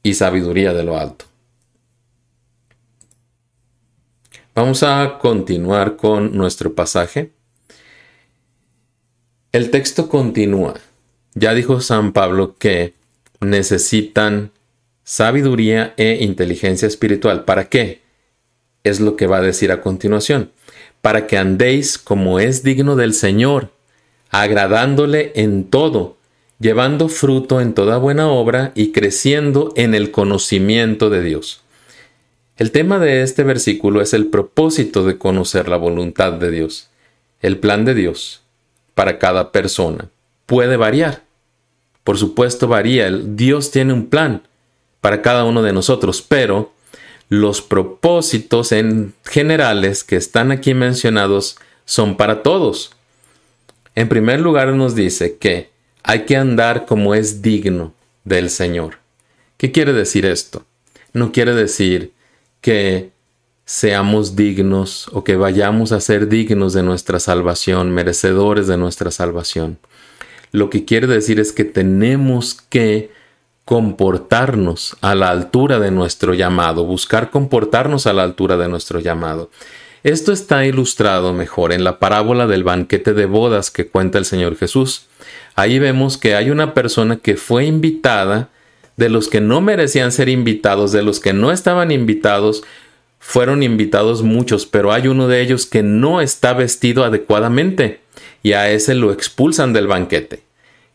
y 0.03 0.13
sabiduría 0.13 0.72
de 0.74 0.84
lo 0.84 1.00
alto. 1.00 1.25
Vamos 4.53 4.84
a 4.84 5.17
continuar 5.20 5.96
con 5.98 6.38
nuestro 6.38 6.75
pasaje. 6.75 7.32
El 9.51 9.72
texto 9.72 10.10
continúa. 10.10 10.75
Ya 11.34 11.55
dijo 11.55 11.82
San 11.82 12.13
Pablo 12.13 12.55
que 12.58 12.94
necesitan 13.41 14.51
sabiduría 15.06 15.94
e 15.96 16.18
inteligencia 16.22 16.88
espiritual. 16.88 17.46
¿Para 17.46 17.70
qué? 17.70 18.02
Es 18.84 19.00
lo 19.00 19.16
que 19.16 19.28
va 19.28 19.38
a 19.38 19.42
decir 19.42 19.72
a 19.72 19.80
continuación. 19.80 20.52
Para 21.02 21.28
que 21.28 21.38
andéis 21.38 21.98
como 21.98 22.40
es 22.40 22.64
digno 22.64 22.96
del 22.98 23.14
Señor, 23.14 23.72
agradándole 24.32 25.32
en 25.36 25.66
todo, 25.66 26.18
llevando 26.60 27.08
fruto 27.08 27.62
en 27.62 27.74
toda 27.74 27.98
buena 27.98 28.28
obra 28.28 28.72
y 28.76 28.92
creciendo 28.92 29.72
en 29.76 29.94
el 29.94 30.12
conocimiento 30.12 31.10
de 31.10 31.22
Dios. 31.22 31.62
El 32.58 32.72
tema 32.72 32.98
de 33.00 33.22
este 33.22 33.44
versículo 33.44 34.02
es 34.02 34.14
el 34.14 34.28
propósito 34.28 35.06
de 35.06 35.18
conocer 35.18 35.70
la 35.70 35.78
voluntad 35.78 36.34
de 36.34 36.50
Dios. 36.50 36.90
El 37.42 37.60
plan 37.60 37.86
de 37.86 37.94
Dios 37.94 38.42
para 38.96 39.20
cada 39.20 39.52
persona 39.52 40.10
puede 40.48 40.78
variar. 40.78 41.22
Por 42.04 42.18
supuesto 42.18 42.68
varía. 42.68 43.12
Dios 43.12 43.72
tiene 43.72 43.94
un 43.94 44.08
plan 44.08 44.42
para 45.06 45.22
cada 45.22 45.44
uno 45.44 45.62
de 45.62 45.72
nosotros, 45.72 46.24
pero 46.28 46.74
los 47.30 47.62
propósitos 47.62 48.72
en 48.72 49.14
generales 49.24 50.04
que 50.04 50.16
están 50.16 50.50
aquí 50.52 50.74
mencionados 50.74 51.58
son 51.86 52.18
para 52.18 52.42
todos. 52.42 52.90
En 53.94 54.10
primer 54.10 54.40
lugar 54.40 54.70
nos 54.70 54.96
dice 54.96 55.38
que 55.38 55.70
hay 56.02 56.26
que 56.26 56.38
andar 56.38 56.88
como 56.88 57.14
es 57.14 57.44
digno 57.44 57.94
del 58.24 58.50
Señor. 58.50 58.98
¿Qué 59.58 59.72
quiere 59.72 59.94
decir 59.94 60.26
esto? 60.26 60.66
No 61.14 61.32
quiere 61.32 61.54
decir 61.54 62.12
que 62.60 63.12
seamos 63.64 64.36
dignos 64.36 65.08
o 65.12 65.24
que 65.24 65.36
vayamos 65.36 65.92
a 65.92 66.02
ser 66.02 66.30
dignos 66.30 66.74
de 66.74 66.82
nuestra 66.82 67.20
salvación, 67.20 67.92
merecedores 67.92 68.66
de 68.66 68.78
nuestra 68.78 69.12
salvación. 69.12 69.78
Lo 70.52 70.72
que 70.72 70.84
quiere 70.84 71.06
decir 71.06 71.40
es 71.40 71.52
que 71.52 71.64
tenemos 71.64 72.56
que 72.56 73.12
comportarnos 73.65 74.95
a 75.01 75.15
la 75.15 75.31
altura 75.31 75.79
de 75.79 75.89
nuestro 75.89 76.36
llamado, 76.36 76.86
buscar 76.86 77.31
comportarnos 77.31 78.05
a 78.05 78.13
la 78.13 78.24
altura 78.24 78.57
de 78.57 78.69
nuestro 78.69 79.00
llamado. 79.00 79.50
Esto 80.03 80.31
está 80.31 80.63
ilustrado 80.67 81.34
mejor 81.34 81.74
en 81.74 81.84
la 81.84 81.98
parábola 81.98 82.45
del 82.45 82.63
banquete 82.63 83.15
de 83.15 83.25
bodas 83.25 83.72
que 83.72 83.88
cuenta 83.88 84.19
el 84.19 84.25
Señor 84.25 84.55
Jesús. 84.55 85.07
Ahí 85.55 85.79
vemos 85.79 86.19
que 86.19 86.36
hay 86.36 86.51
una 86.51 86.75
persona 86.75 87.17
que 87.17 87.38
fue 87.38 87.65
invitada 87.65 88.50
de 88.98 89.10
los 89.10 89.27
que 89.27 89.41
no 89.41 89.62
merecían 89.62 90.12
ser 90.12 90.29
invitados, 90.29 90.91
de 90.91 91.01
los 91.01 91.19
que 91.19 91.34
no 91.34 91.51
estaban 91.51 91.89
invitados, 91.89 92.63
fueron 93.17 93.63
invitados 93.63 94.22
muchos, 94.22 94.67
pero 94.67 94.93
hay 94.93 95.07
uno 95.07 95.27
de 95.27 95.41
ellos 95.41 95.65
que 95.65 95.81
no 95.81 96.22
está 96.22 96.53
vestido 96.53 97.03
adecuadamente 97.03 98.01
y 98.43 98.53
a 98.53 98.69
ese 98.69 98.93
lo 98.93 99.12
expulsan 99.12 99.74
del 99.74 99.88
banquete. 99.88 100.45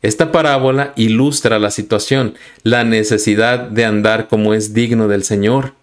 Esta 0.03 0.33
parábola 0.33 0.93
ilustra 0.97 1.59
la 1.59 1.71
situación, 1.71 2.35
la 2.63 2.85
necesidad 2.85 3.59
de 3.59 3.85
andar 3.85 4.29
como 4.29 4.55
es 4.55 4.73
digno 4.73 5.09
del 5.09 5.25
Señor, 5.25 5.75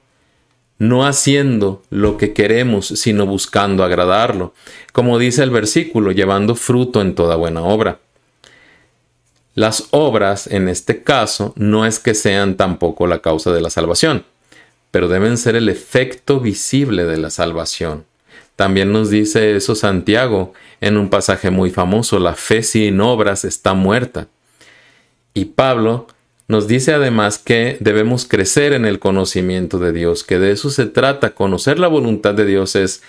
no 0.80 1.06
haciendo 1.06 1.84
lo 1.90 2.18
que 2.18 2.34
queremos, 2.34 2.88
sino 2.88 3.26
buscando 3.26 3.84
agradarlo, 3.84 4.54
como 4.92 5.20
dice 5.20 5.44
el 5.44 5.52
versículo, 5.52 6.12
llevando 6.12 6.56
fruto 6.56 7.02
en 7.02 7.16
toda 7.16 7.36
buena 7.36 7.62
obra. 7.62 8.00
Las 9.54 9.88
obras, 9.92 10.48
en 10.48 10.68
este 10.68 11.04
caso, 11.04 11.54
no 11.56 11.86
es 11.86 12.00
que 12.00 12.14
sean 12.14 12.58
tampoco 12.58 13.08
la 13.08 13.20
causa 13.20 13.52
de 13.52 13.62
la 13.62 13.72
salvación, 13.72 14.24
pero 14.92 15.08
deben 15.08 15.38
ser 15.38 15.56
el 15.56 15.70
efecto 15.70 16.40
visible 16.40 17.06
de 17.06 17.18
la 17.18 17.30
salvación. 17.32 18.06
También 18.58 18.92
nos 18.92 19.12
dice 19.12 19.56
eso 19.56 19.76
Santiago 19.76 20.52
en 20.82 20.98
un 20.98 21.10
pasaje 21.10 21.52
muy 21.52 21.70
famoso, 21.70 22.20
la 22.20 22.34
fe 22.34 22.64
sin 22.64 23.00
obras 23.00 23.46
está 23.46 23.76
muerta. 23.76 24.28
Y 25.36 25.46
Pablo 25.46 26.08
nos 26.48 26.68
dice 26.68 26.92
además 26.92 27.38
que 27.38 27.78
debemos 27.82 28.26
crecer 28.26 28.74
en 28.74 28.86
el 28.86 28.98
conocimiento 28.98 29.78
de 29.78 29.94
Dios, 29.94 30.24
que 30.24 30.40
de 30.40 30.52
eso 30.52 30.72
se 30.72 30.88
trata, 30.88 31.36
conocer 31.36 31.78
la 31.78 31.88
voluntad 31.88 32.34
de 32.34 32.46
Dios 32.46 32.76
es 32.76 33.04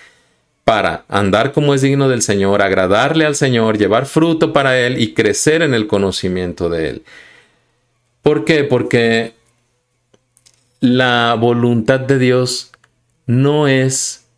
para 0.65 1.03
andar 1.07 1.51
como 1.51 1.73
es 1.73 1.81
digno 1.81 2.09
del 2.09 2.21
Señor, 2.21 2.61
agradarle 2.61 3.25
al 3.25 3.35
Señor, 3.35 3.79
llevar 3.79 4.05
fruto 4.05 4.53
para 4.53 4.77
Él 4.77 5.01
y 5.01 5.15
crecer 5.15 5.63
en 5.63 5.73
el 5.73 5.87
conocimiento 5.87 6.69
de 6.69 6.89
Él. 6.89 7.03
¿Por 8.21 8.45
qué? 8.45 8.63
Porque 8.65 9.33
la 10.79 11.35
voluntad 11.39 12.01
de 12.01 12.19
Dios 12.19 12.69
no 13.25 13.67
es 13.67 14.28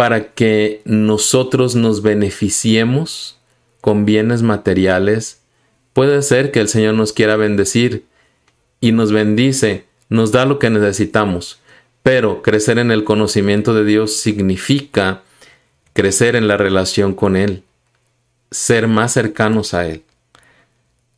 para 0.00 0.32
que 0.32 0.80
nosotros 0.86 1.74
nos 1.74 2.00
beneficiemos 2.00 3.36
con 3.82 4.06
bienes 4.06 4.40
materiales. 4.40 5.42
Puede 5.92 6.22
ser 6.22 6.52
que 6.52 6.60
el 6.60 6.68
Señor 6.68 6.94
nos 6.94 7.12
quiera 7.12 7.36
bendecir 7.36 8.06
y 8.80 8.92
nos 8.92 9.12
bendice, 9.12 9.84
nos 10.08 10.32
da 10.32 10.46
lo 10.46 10.58
que 10.58 10.70
necesitamos, 10.70 11.60
pero 12.02 12.40
crecer 12.40 12.78
en 12.78 12.90
el 12.90 13.04
conocimiento 13.04 13.74
de 13.74 13.84
Dios 13.84 14.16
significa 14.16 15.20
crecer 15.92 16.34
en 16.34 16.48
la 16.48 16.56
relación 16.56 17.12
con 17.12 17.36
Él, 17.36 17.62
ser 18.50 18.88
más 18.88 19.12
cercanos 19.12 19.74
a 19.74 19.86
Él, 19.86 20.02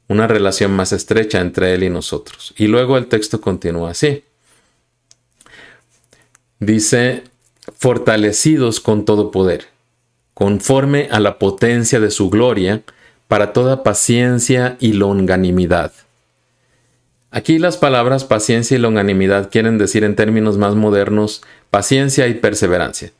una 0.08 0.26
relación 0.26 0.72
más 0.72 0.92
estrecha 0.92 1.40
entre 1.40 1.72
Él 1.74 1.84
y 1.84 1.88
nosotros. 1.88 2.52
Y 2.58 2.66
luego 2.66 2.98
el 2.98 3.06
texto 3.06 3.40
continúa 3.40 3.92
así. 3.92 4.24
Dice, 6.58 7.22
fortalecidos 7.78 8.80
con 8.80 9.04
todo 9.04 9.30
poder, 9.30 9.66
conforme 10.34 11.08
a 11.10 11.20
la 11.20 11.38
potencia 11.38 12.00
de 12.00 12.10
su 12.10 12.30
gloria, 12.30 12.82
para 13.28 13.52
toda 13.52 13.82
paciencia 13.82 14.76
y 14.80 14.92
longanimidad. 14.92 15.92
Aquí 17.30 17.58
las 17.58 17.78
palabras 17.78 18.24
paciencia 18.24 18.76
y 18.76 18.80
longanimidad 18.80 19.50
quieren 19.50 19.78
decir 19.78 20.04
en 20.04 20.16
términos 20.16 20.58
más 20.58 20.74
modernos 20.74 21.42
paciencia 21.70 22.28
y 22.28 22.34
perseverancia. 22.34 23.12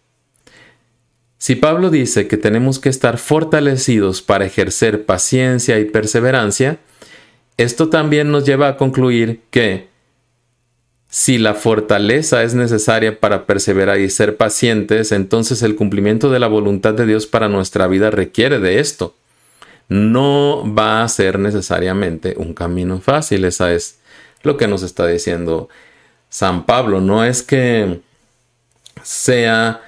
Si 1.39 1.57
Pablo 1.57 1.89
dice 1.89 2.29
que 2.29 2.37
tenemos 2.37 2.79
que 2.79 2.91
estar 2.91 3.17
fortalecidos 3.17 4.21
para 4.21 4.45
ejercer 4.45 5.07
paciencia 5.07 5.81
y 5.81 5.87
perseverancia, 5.87 6.79
esto 7.57 7.89
también 7.89 8.31
nos 8.31 8.45
lleva 8.45 8.69
a 8.69 8.77
concluir 8.77 9.41
que 9.51 9.89
si 11.13 11.37
la 11.37 11.53
fortaleza 11.53 12.43
es 12.43 12.55
necesaria 12.55 13.21
para 13.21 13.45
perseverar 13.45 14.01
y 14.01 14.09
ser 14.09 14.39
pacientes, 14.39 15.13
entonces 15.13 15.61
el 15.63 15.77
cumplimiento 15.77 16.31
de 16.31 16.39
la 16.39 16.47
voluntad 16.47 16.95
de 16.95 17.05
Dios 17.05 17.27
para 17.27 17.51
nuestra 17.51 17.87
vida 17.87 18.11
requiere 18.11 18.61
de 18.61 18.81
esto. 18.81 19.15
No 19.91 20.65
va 20.75 21.03
a 21.03 21.09
ser 21.09 21.39
necesariamente 21.39 22.33
un 22.39 22.55
camino 22.55 22.99
fácil, 22.99 23.45
esa 23.45 23.75
es 23.75 23.99
lo 24.43 24.57
que 24.57 24.67
nos 24.67 24.83
está 24.83 25.07
diciendo 25.07 25.69
San 26.31 26.65
Pablo. 26.65 27.03
No 27.03 27.27
es 27.27 27.43
que 27.43 28.01
sea 29.03 29.83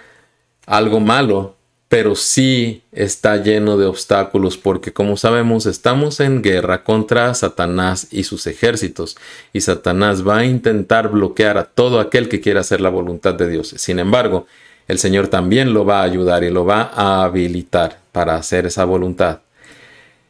algo 0.67 1.01
malo, 1.01 1.57
pero 1.95 2.17
sí 2.17 2.83
está 2.91 3.37
lleno 3.37 3.77
de 3.77 3.87
obstáculos 3.87 4.59
porque 4.59 4.93
como 4.93 5.17
sabemos 5.17 5.65
estamos 5.65 6.19
en 6.19 6.43
guerra 6.43 6.83
contra 6.83 7.33
Satanás 7.35 8.09
y 8.11 8.25
sus 8.25 8.49
ejércitos 8.49 9.17
y 9.53 9.61
Satanás 9.61 10.27
va 10.27 10.39
a 10.39 10.45
intentar 10.45 11.09
bloquear 11.09 11.57
a 11.57 11.67
todo 11.67 12.01
aquel 12.01 12.29
que 12.29 12.41
quiera 12.41 12.63
hacer 12.63 12.81
la 12.81 12.89
voluntad 12.89 13.35
de 13.35 13.49
Dios. 13.49 13.75
Sin 13.77 14.01
embargo, 14.01 14.49
el 14.89 14.99
Señor 14.99 15.29
también 15.29 15.73
lo 15.73 15.85
va 15.85 16.01
a 16.01 16.03
ayudar 16.03 16.43
y 16.43 16.51
lo 16.51 16.65
va 16.65 16.91
a 16.93 17.23
habilitar 17.23 18.01
para 18.11 18.35
hacer 18.35 18.67
esa 18.67 18.85
voluntad. 18.85 19.43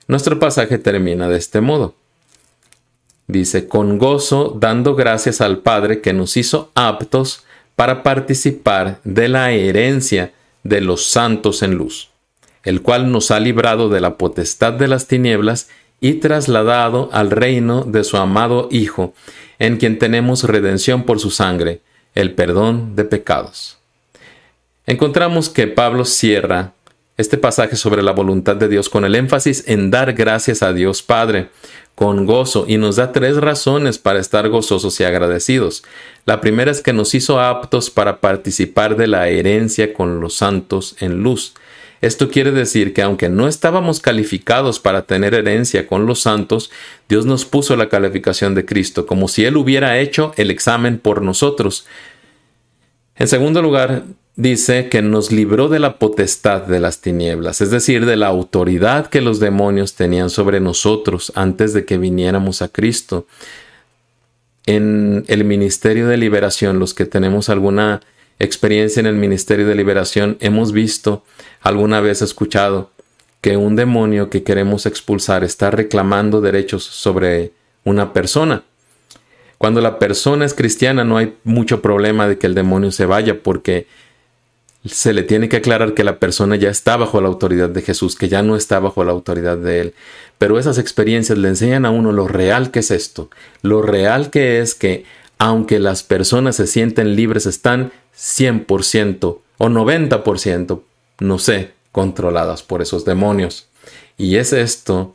Nuestro 0.07 0.39
pasaje 0.39 0.77
termina 0.77 1.31
de 1.31 1.39
este 1.39 1.63
modo. 1.63 1.95
Dice, 3.27 3.69
con 3.69 3.97
gozo, 3.97 4.55
dando 4.61 4.95
gracias 4.95 5.41
al 5.41 5.61
Padre 5.61 6.03
que 6.03 6.13
nos 6.13 6.37
hizo 6.37 6.71
aptos 6.75 7.43
para 7.75 8.03
participar 8.03 8.99
de 9.05 9.29
la 9.31 9.53
herencia 9.53 10.35
de 10.65 10.81
los 10.81 11.07
santos 11.07 11.63
en 11.63 11.77
luz, 11.77 12.11
el 12.65 12.83
cual 12.83 13.13
nos 13.13 13.31
ha 13.31 13.39
librado 13.39 13.89
de 13.89 14.01
la 14.01 14.17
potestad 14.17 14.73
de 14.73 14.89
las 14.89 15.07
tinieblas 15.07 15.69
y 16.01 16.15
trasladado 16.15 17.09
al 17.13 17.31
reino 17.31 17.85
de 17.85 18.03
su 18.05 18.17
amado 18.17 18.69
Hijo, 18.71 19.15
en 19.59 19.77
quien 19.77 19.99
tenemos 19.99 20.45
redención 20.45 21.05
por 21.05 21.21
su 21.21 21.31
sangre, 21.31 21.81
el 22.15 22.35
perdón 22.35 22.97
de 22.97 23.05
pecados. 23.05 23.79
Encontramos 24.87 25.49
que 25.49 25.67
Pablo 25.67 26.05
cierra 26.05 26.73
este 27.17 27.39
pasaje 27.39 27.77
sobre 27.77 28.03
la 28.03 28.13
voluntad 28.13 28.57
de 28.57 28.69
Dios 28.69 28.89
con 28.89 29.05
el 29.05 29.15
énfasis 29.15 29.65
en 29.67 29.91
dar 29.91 30.15
gracias 30.15 30.63
a 30.63 30.73
Dios 30.73 31.03
Padre, 31.03 31.49
con 31.95 32.27
gozo 32.27 32.65
y 32.67 32.77
nos 32.77 32.97
da 32.97 33.13
tres 33.13 33.37
razones 33.37 33.99
para 33.99 34.19
estar 34.19 34.49
gozosos 34.49 34.99
y 34.99 35.05
agradecidos. 35.05 35.85
La 36.27 36.41
primera 36.41 36.71
es 36.71 36.81
que 36.81 36.93
nos 36.93 37.15
hizo 37.15 37.41
aptos 37.41 37.91
para 37.91 38.21
participar 38.21 38.97
de 38.97 39.07
la 39.07 39.29
herencia 39.29 39.95
con 39.95 40.21
los 40.21 40.35
santos 40.35 40.97
en 41.01 41.23
luz. 41.23 41.55
Esto 42.01 42.29
quiere 42.29 42.51
decir 42.51 42.93
que 42.93 43.01
aunque 43.01 43.29
no 43.29 43.49
estábamos 43.49 44.01
calificados 44.01 44.81
para 44.81 45.07
tener 45.07 45.33
herencia 45.35 45.87
con 45.87 46.05
los 46.05 46.21
santos, 46.21 46.71
Dios 47.09 47.25
nos 47.25 47.47
puso 47.47 47.77
la 47.77 47.89
calificación 47.89 48.55
de 48.55 48.67
Cristo, 48.67 49.07
como 49.07 49.29
si 49.29 49.45
Él 49.45 49.57
hubiera 49.57 49.99
hecho 49.99 50.33
el 50.37 50.51
examen 50.51 50.99
por 50.99 51.23
nosotros. 51.23 51.87
En 53.17 53.29
segundo 53.29 53.63
lugar, 53.63 54.05
dice 54.37 54.89
que 54.89 55.03
nos 55.03 55.31
libró 55.31 55.69
de 55.69 55.79
la 55.79 55.99
potestad 55.99 56.63
de 56.63 56.81
las 56.81 57.01
tinieblas, 57.01 57.61
es 57.61 57.71
decir, 57.71 58.05
de 58.05 58.17
la 58.17 58.27
autoridad 58.27 59.07
que 59.07 59.21
los 59.21 59.39
demonios 59.39 59.95
tenían 59.95 60.31
sobre 60.31 60.61
nosotros 60.61 61.33
antes 61.35 61.73
de 61.73 61.85
que 61.85 61.99
viniéramos 61.99 62.63
a 62.63 62.69
Cristo. 62.69 63.27
En 64.67 65.25
el 65.29 65.45
ministerio 65.45 66.09
de 66.09 66.17
liberación, 66.17 66.79
los 66.79 66.95
que 66.95 67.05
tenemos 67.05 67.49
alguna 67.49 68.01
experiencia 68.39 69.01
en 69.01 69.07
el 69.07 69.15
ministerio 69.15 69.67
de 69.67 69.75
liberación, 69.75 70.37
hemos 70.41 70.73
visto, 70.73 71.23
alguna 71.61 72.01
vez 72.01 72.23
escuchado, 72.23 72.91
que 73.41 73.57
un 73.57 73.77
demonio 73.77 74.31
que 74.31 74.43
queremos 74.43 74.87
expulsar 74.87 75.45
está 75.45 75.71
reclamando 75.71 76.41
derechos 76.41 76.83
sobre 76.83 77.53
una 77.85 78.15
persona. 78.15 78.65
Cuando 79.59 79.81
la 79.81 79.99
persona 79.99 80.45
es 80.47 80.55
cristiana 80.55 81.05
no 81.05 81.19
hay 81.19 81.35
mucho 81.45 81.81
problema 81.83 82.27
de 82.27 82.39
que 82.39 82.47
el 82.47 82.55
demonio 82.55 82.91
se 82.91 83.07
vaya 83.07 83.43
porque 83.43 83.87
se 84.85 85.15
le 85.15 85.23
tiene 85.23 85.49
que 85.49 85.57
aclarar 85.57 85.95
que 85.95 86.05
la 86.05 86.19
persona 86.19 86.57
ya 86.57 86.69
está 86.69 86.97
bajo 86.97 87.21
la 87.21 87.29
autoridad 87.29 87.71
de 87.71 87.83
Jesús, 87.83 88.17
que 88.17 88.29
ya 88.29 88.43
no 88.43 88.55
está 88.57 88.81
bajo 88.81 89.03
la 89.05 89.13
autoridad 89.13 89.57
de 89.57 89.81
Él. 89.81 89.95
Pero 90.39 90.59
esas 90.59 90.79
experiencias 90.79 91.39
le 91.39 91.49
enseñan 91.49 91.87
a 91.87 91.91
uno 91.91 92.13
lo 92.13 92.29
real 92.29 92.71
que 92.71 92.81
es 92.81 92.91
esto, 92.91 93.31
lo 93.63 93.81
real 93.81 94.31
que 94.31 94.61
es 94.61 94.75
que 94.75 95.05
aunque 95.39 95.79
las 95.79 96.03
personas 96.03 96.57
se 96.57 96.67
sienten 96.67 97.17
libres, 97.17 97.47
están 97.47 97.93
100% 98.17 99.39
o 99.59 99.69
90%, 99.69 100.81
no 101.21 101.39
sé, 101.39 101.73
controladas 101.93 102.63
por 102.63 102.83
esos 102.83 103.05
demonios. 103.05 103.67
Y 104.17 104.37
es 104.37 104.53
esto 104.53 105.15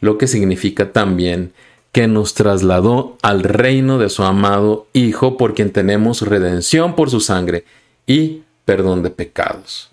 lo 0.00 0.16
que 0.16 0.26
significa 0.26 0.92
también 0.92 1.52
que 1.92 2.06
nos 2.06 2.34
trasladó 2.34 3.16
al 3.22 3.42
reino 3.42 3.98
de 3.98 4.08
su 4.08 4.22
amado 4.22 4.86
Hijo, 4.92 5.36
por 5.36 5.54
quien 5.54 5.72
tenemos 5.72 6.22
redención 6.22 6.94
por 6.94 7.10
su 7.10 7.20
sangre 7.20 7.64
y 8.06 8.42
perdón 8.68 9.02
de 9.02 9.08
pecados. 9.08 9.88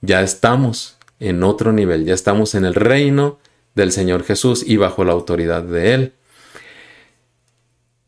Ya 0.00 0.22
estamos 0.22 0.96
en 1.18 1.42
otro 1.42 1.70
nivel, 1.70 2.06
ya 2.06 2.14
estamos 2.14 2.54
en 2.54 2.64
el 2.64 2.74
reino 2.74 3.38
del 3.74 3.92
Señor 3.92 4.24
Jesús 4.24 4.64
y 4.66 4.78
bajo 4.78 5.04
la 5.04 5.12
autoridad 5.12 5.62
de 5.62 5.92
Él. 5.92 6.12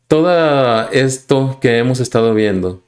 Todo 0.07 0.89
esto 0.89 1.59
que 1.61 1.77
hemos 1.77 1.99
estado 1.99 2.33
viendo 2.33 2.81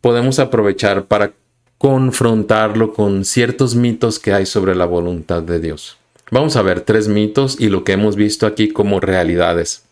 podemos 0.00 0.40
aprovechar 0.40 1.06
para 1.06 1.34
confrontarlo 1.78 2.92
con 2.92 3.24
ciertos 3.24 3.76
mitos 3.76 4.18
que 4.18 4.32
hay 4.32 4.44
sobre 4.44 4.74
la 4.74 4.86
voluntad 4.86 5.44
de 5.44 5.60
Dios. 5.60 5.98
Vamos 6.32 6.56
a 6.56 6.62
ver 6.62 6.80
tres 6.80 7.06
mitos 7.06 7.60
y 7.60 7.68
lo 7.68 7.84
que 7.84 7.92
hemos 7.92 8.16
visto 8.16 8.44
aquí 8.44 8.70
como 8.70 8.98
realidades. 8.98 9.84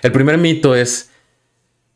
El 0.00 0.12
primer 0.12 0.38
mito 0.38 0.76
es 0.76 1.10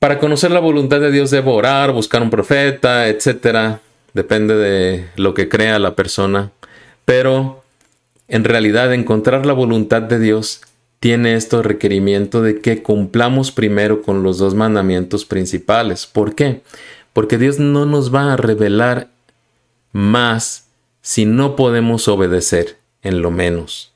para 0.03 0.19
conocer 0.19 0.51
la 0.51 0.59
voluntad 0.59 0.99
de 0.99 1.12
Dios 1.12 1.31
debo 1.31 1.55
orar, 1.55 1.93
buscar 1.93 2.23
un 2.23 2.31
profeta, 2.31 3.07
etc. 3.07 3.79
Depende 4.15 4.57
de 4.57 5.09
lo 5.15 5.33
que 5.33 5.49
crea 5.49 5.79
la 5.79 5.95
persona. 5.95 6.51
Pero 7.05 7.62
en 8.27 8.43
realidad 8.43 8.93
encontrar 8.93 9.47
la 9.47 9.53
voluntad 9.53 10.03
de 10.03 10.19
Dios 10.19 10.62
tiene 10.99 11.37
esto 11.37 11.62
requerimiento 11.62 12.43
de 12.43 12.61
que 12.61 12.83
cumplamos 12.83 13.53
primero 13.53 14.03
con 14.03 14.25
los 14.25 14.38
dos 14.38 14.57
mandamientos 14.57 15.25
principales. 15.25 16.09
¿Por 16.09 16.35
qué? 16.35 16.62
Porque 17.12 17.38
Dios 17.38 17.61
no 17.61 17.87
nos 17.87 18.12
va 18.12 18.33
a 18.33 18.37
revelar 18.37 19.09
más 19.93 20.67
si 21.01 21.27
no 21.27 21.55
podemos 21.55 22.09
obedecer 22.09 22.77
en 23.03 23.23
lo 23.23 23.31
menos. 23.31 23.93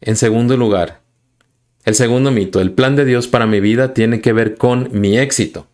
En 0.00 0.16
segundo 0.16 0.56
lugar, 0.56 1.05
el 1.86 1.94
segundo 1.94 2.32
mito, 2.32 2.60
el 2.60 2.72
plan 2.72 2.96
de 2.96 3.04
Dios 3.04 3.28
para 3.28 3.46
mi 3.46 3.60
vida 3.60 3.94
tiene 3.94 4.20
que 4.20 4.32
ver 4.32 4.56
con 4.56 4.90
mi 4.92 5.18
éxito 5.18 5.68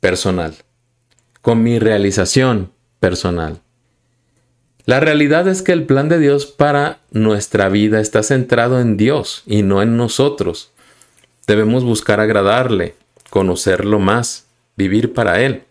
personal, 0.00 0.54
con 1.40 1.62
mi 1.62 1.78
realización 1.78 2.72
personal. 2.98 3.60
La 4.86 4.98
realidad 4.98 5.46
es 5.46 5.62
que 5.62 5.72
el 5.72 5.84
plan 5.84 6.08
de 6.08 6.18
Dios 6.18 6.46
para 6.46 6.98
nuestra 7.12 7.68
vida 7.68 8.00
está 8.00 8.24
centrado 8.24 8.80
en 8.80 8.96
Dios 8.96 9.44
y 9.46 9.62
no 9.62 9.82
en 9.82 9.96
nosotros. 9.96 10.72
Debemos 11.46 11.84
buscar 11.84 12.18
agradarle, 12.18 12.96
conocerlo 13.30 14.00
más, 14.00 14.46
vivir 14.76 15.14
para 15.14 15.40
Él. 15.40 15.62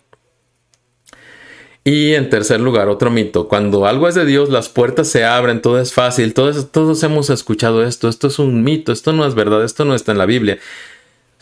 Y 1.85 2.13
en 2.13 2.29
tercer 2.29 2.61
lugar, 2.61 2.87
otro 2.87 3.11
mito. 3.11 3.49
Cuando 3.49 3.85
algo 3.85 4.07
es 4.07 4.15
de 4.15 4.25
Dios, 4.25 4.49
las 4.49 4.69
puertas 4.69 5.09
se 5.09 5.25
abren, 5.25 5.61
todo 5.61 5.79
es 5.79 5.93
fácil. 5.93 6.33
Todos, 6.33 6.71
todos 6.71 7.03
hemos 7.03 7.29
escuchado 7.29 7.83
esto. 7.83 8.07
Esto 8.07 8.27
es 8.27 8.39
un 8.39 8.63
mito. 8.63 8.93
Esto 8.93 9.11
no 9.11 9.25
es 9.25 9.35
verdad. 9.35 9.63
Esto 9.63 9.83
no 9.83 9.93
está 9.93 10.13
en 10.13 10.17
la 10.17 10.25
Biblia. 10.25 10.59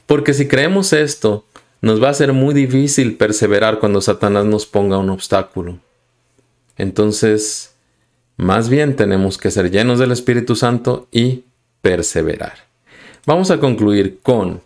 Porque 0.08 0.34
si 0.34 0.48
creemos 0.48 0.94
esto, 0.94 1.46
nos 1.82 2.02
va 2.02 2.10
a 2.10 2.14
ser 2.16 2.34
muy 2.34 2.56
difícil 2.56 3.18
perseverar 3.18 3.80
cuando 3.80 4.02
Satanás 4.02 4.46
nos 4.46 4.66
ponga 4.66 4.98
un 4.98 5.12
obstáculo. 5.12 5.78
Entonces, 6.76 7.76
más 8.38 8.70
bien 8.70 8.96
tenemos 8.96 9.38
que 9.38 9.52
ser 9.52 9.70
llenos 9.70 10.00
del 10.00 10.12
Espíritu 10.12 10.56
Santo 10.56 11.08
y 11.12 11.44
perseverar. 11.84 12.66
Vamos 13.28 13.52
a 13.52 13.60
concluir 13.60 14.20
con 14.24 14.62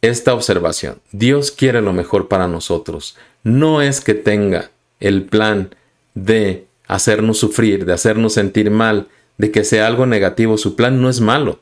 esta 0.00 0.32
observación. 0.32 1.00
Dios 1.12 1.50
quiere 1.50 1.82
lo 1.82 1.92
mejor 1.92 2.28
para 2.28 2.48
nosotros. 2.48 3.16
No 3.42 3.82
es 3.82 4.00
que 4.00 4.14
tenga 4.14 4.70
el 5.00 5.24
plan 5.24 5.74
de 6.14 6.66
hacernos 6.86 7.38
sufrir, 7.38 7.84
de 7.84 7.92
hacernos 7.92 8.34
sentir 8.34 8.70
mal, 8.70 9.08
de 9.36 9.50
que 9.50 9.64
sea 9.64 9.86
algo 9.86 10.06
negativo. 10.06 10.58
Su 10.58 10.74
plan 10.76 11.00
no 11.00 11.08
es 11.08 11.20
malo. 11.20 11.60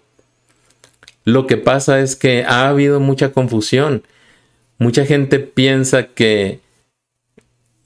Lo 1.25 1.47
que 1.47 1.57
pasa 1.57 2.01
es 2.01 2.17
que 2.17 2.45
ha 2.45 2.69
habido 2.69 3.01
mucha 3.01 3.33
confusión. 3.33 4.05
Mucha 4.79 5.05
gente 5.05 5.39
piensa 5.41 6.07
que 6.09 6.61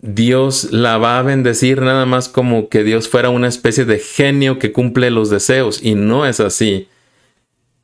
Dios 0.03 0.73
la 0.73 0.99
va 0.99 1.19
a 1.19 1.23
bendecir 1.23 1.83
nada 1.83 2.07
más 2.07 2.29
como 2.29 2.69
que 2.69 2.85
Dios 2.85 3.09
fuera 3.09 3.31
una 3.31 3.49
especie 3.49 3.85
de 3.85 3.99
genio 3.99 4.59
que 4.59 4.73
cumple 4.73 5.11
los 5.11 5.31
deseos 5.31 5.83
y 5.83 5.95
no 5.95 6.27
es 6.27 6.41
así. 6.41 6.89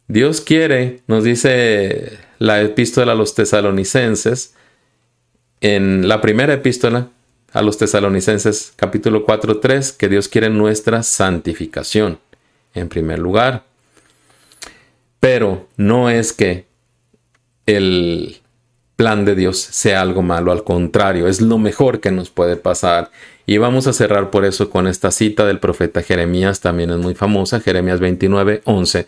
Dios 0.08 0.40
quiere, 0.40 1.00
nos 1.08 1.24
dice 1.24 2.18
la 2.38 2.60
epístola 2.62 3.12
a 3.12 3.16
los 3.16 3.34
tesalonicenses, 3.34 4.54
en 5.60 6.06
la 6.06 6.20
primera 6.20 6.54
epístola 6.54 7.10
a 7.56 7.62
los 7.62 7.78
tesalonicenses 7.78 8.74
capítulo 8.76 9.24
4, 9.24 9.60
3, 9.60 9.92
que 9.92 10.10
Dios 10.10 10.28
quiere 10.28 10.50
nuestra 10.50 11.02
santificación, 11.02 12.18
en 12.74 12.90
primer 12.90 13.18
lugar. 13.18 13.64
Pero 15.20 15.66
no 15.78 16.10
es 16.10 16.34
que 16.34 16.66
el 17.64 18.42
plan 18.96 19.24
de 19.24 19.34
Dios 19.34 19.58
sea 19.58 20.02
algo 20.02 20.20
malo, 20.20 20.52
al 20.52 20.64
contrario, 20.64 21.28
es 21.28 21.40
lo 21.40 21.56
mejor 21.56 22.00
que 22.00 22.10
nos 22.10 22.28
puede 22.28 22.56
pasar. 22.56 23.10
Y 23.46 23.56
vamos 23.56 23.86
a 23.86 23.94
cerrar 23.94 24.28
por 24.28 24.44
eso 24.44 24.68
con 24.68 24.86
esta 24.86 25.10
cita 25.10 25.46
del 25.46 25.58
profeta 25.58 26.02
Jeremías, 26.02 26.60
también 26.60 26.90
es 26.90 26.98
muy 26.98 27.14
famosa, 27.14 27.60
Jeremías 27.60 28.00
29, 28.00 28.60
11, 28.64 29.06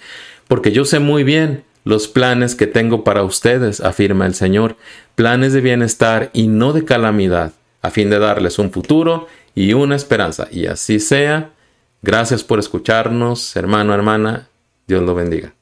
porque 0.49 0.73
yo 0.73 0.87
sé 0.87 1.01
muy 1.01 1.23
bien 1.23 1.65
los 1.85 2.09
planes 2.09 2.55
que 2.55 2.67
tengo 2.67 3.05
para 3.05 3.25
ustedes, 3.25 3.83
afirma 3.83 4.25
el 4.25 4.35
Señor, 4.35 4.77
planes 5.17 5.53
de 5.53 5.61
bienestar 5.61 6.31
y 6.33 6.47
no 6.47 6.73
de 6.73 6.87
calamidad, 6.87 7.53
a 7.83 7.91
fin 7.91 8.11
de 8.11 8.19
darles 8.19 8.59
un 8.59 8.71
futuro 8.71 9.27
y 9.55 9.73
una 9.73 9.97
esperanza. 9.97 10.49
Y 10.51 10.67
así 10.67 11.01
sea. 11.01 11.53
Gracias 12.01 12.45
por 12.45 12.59
escucharnos, 12.59 13.57
hermano, 13.57 13.93
hermana. 13.93 14.49
Dios 14.87 15.03
lo 15.03 15.15
bendiga. 15.15 15.58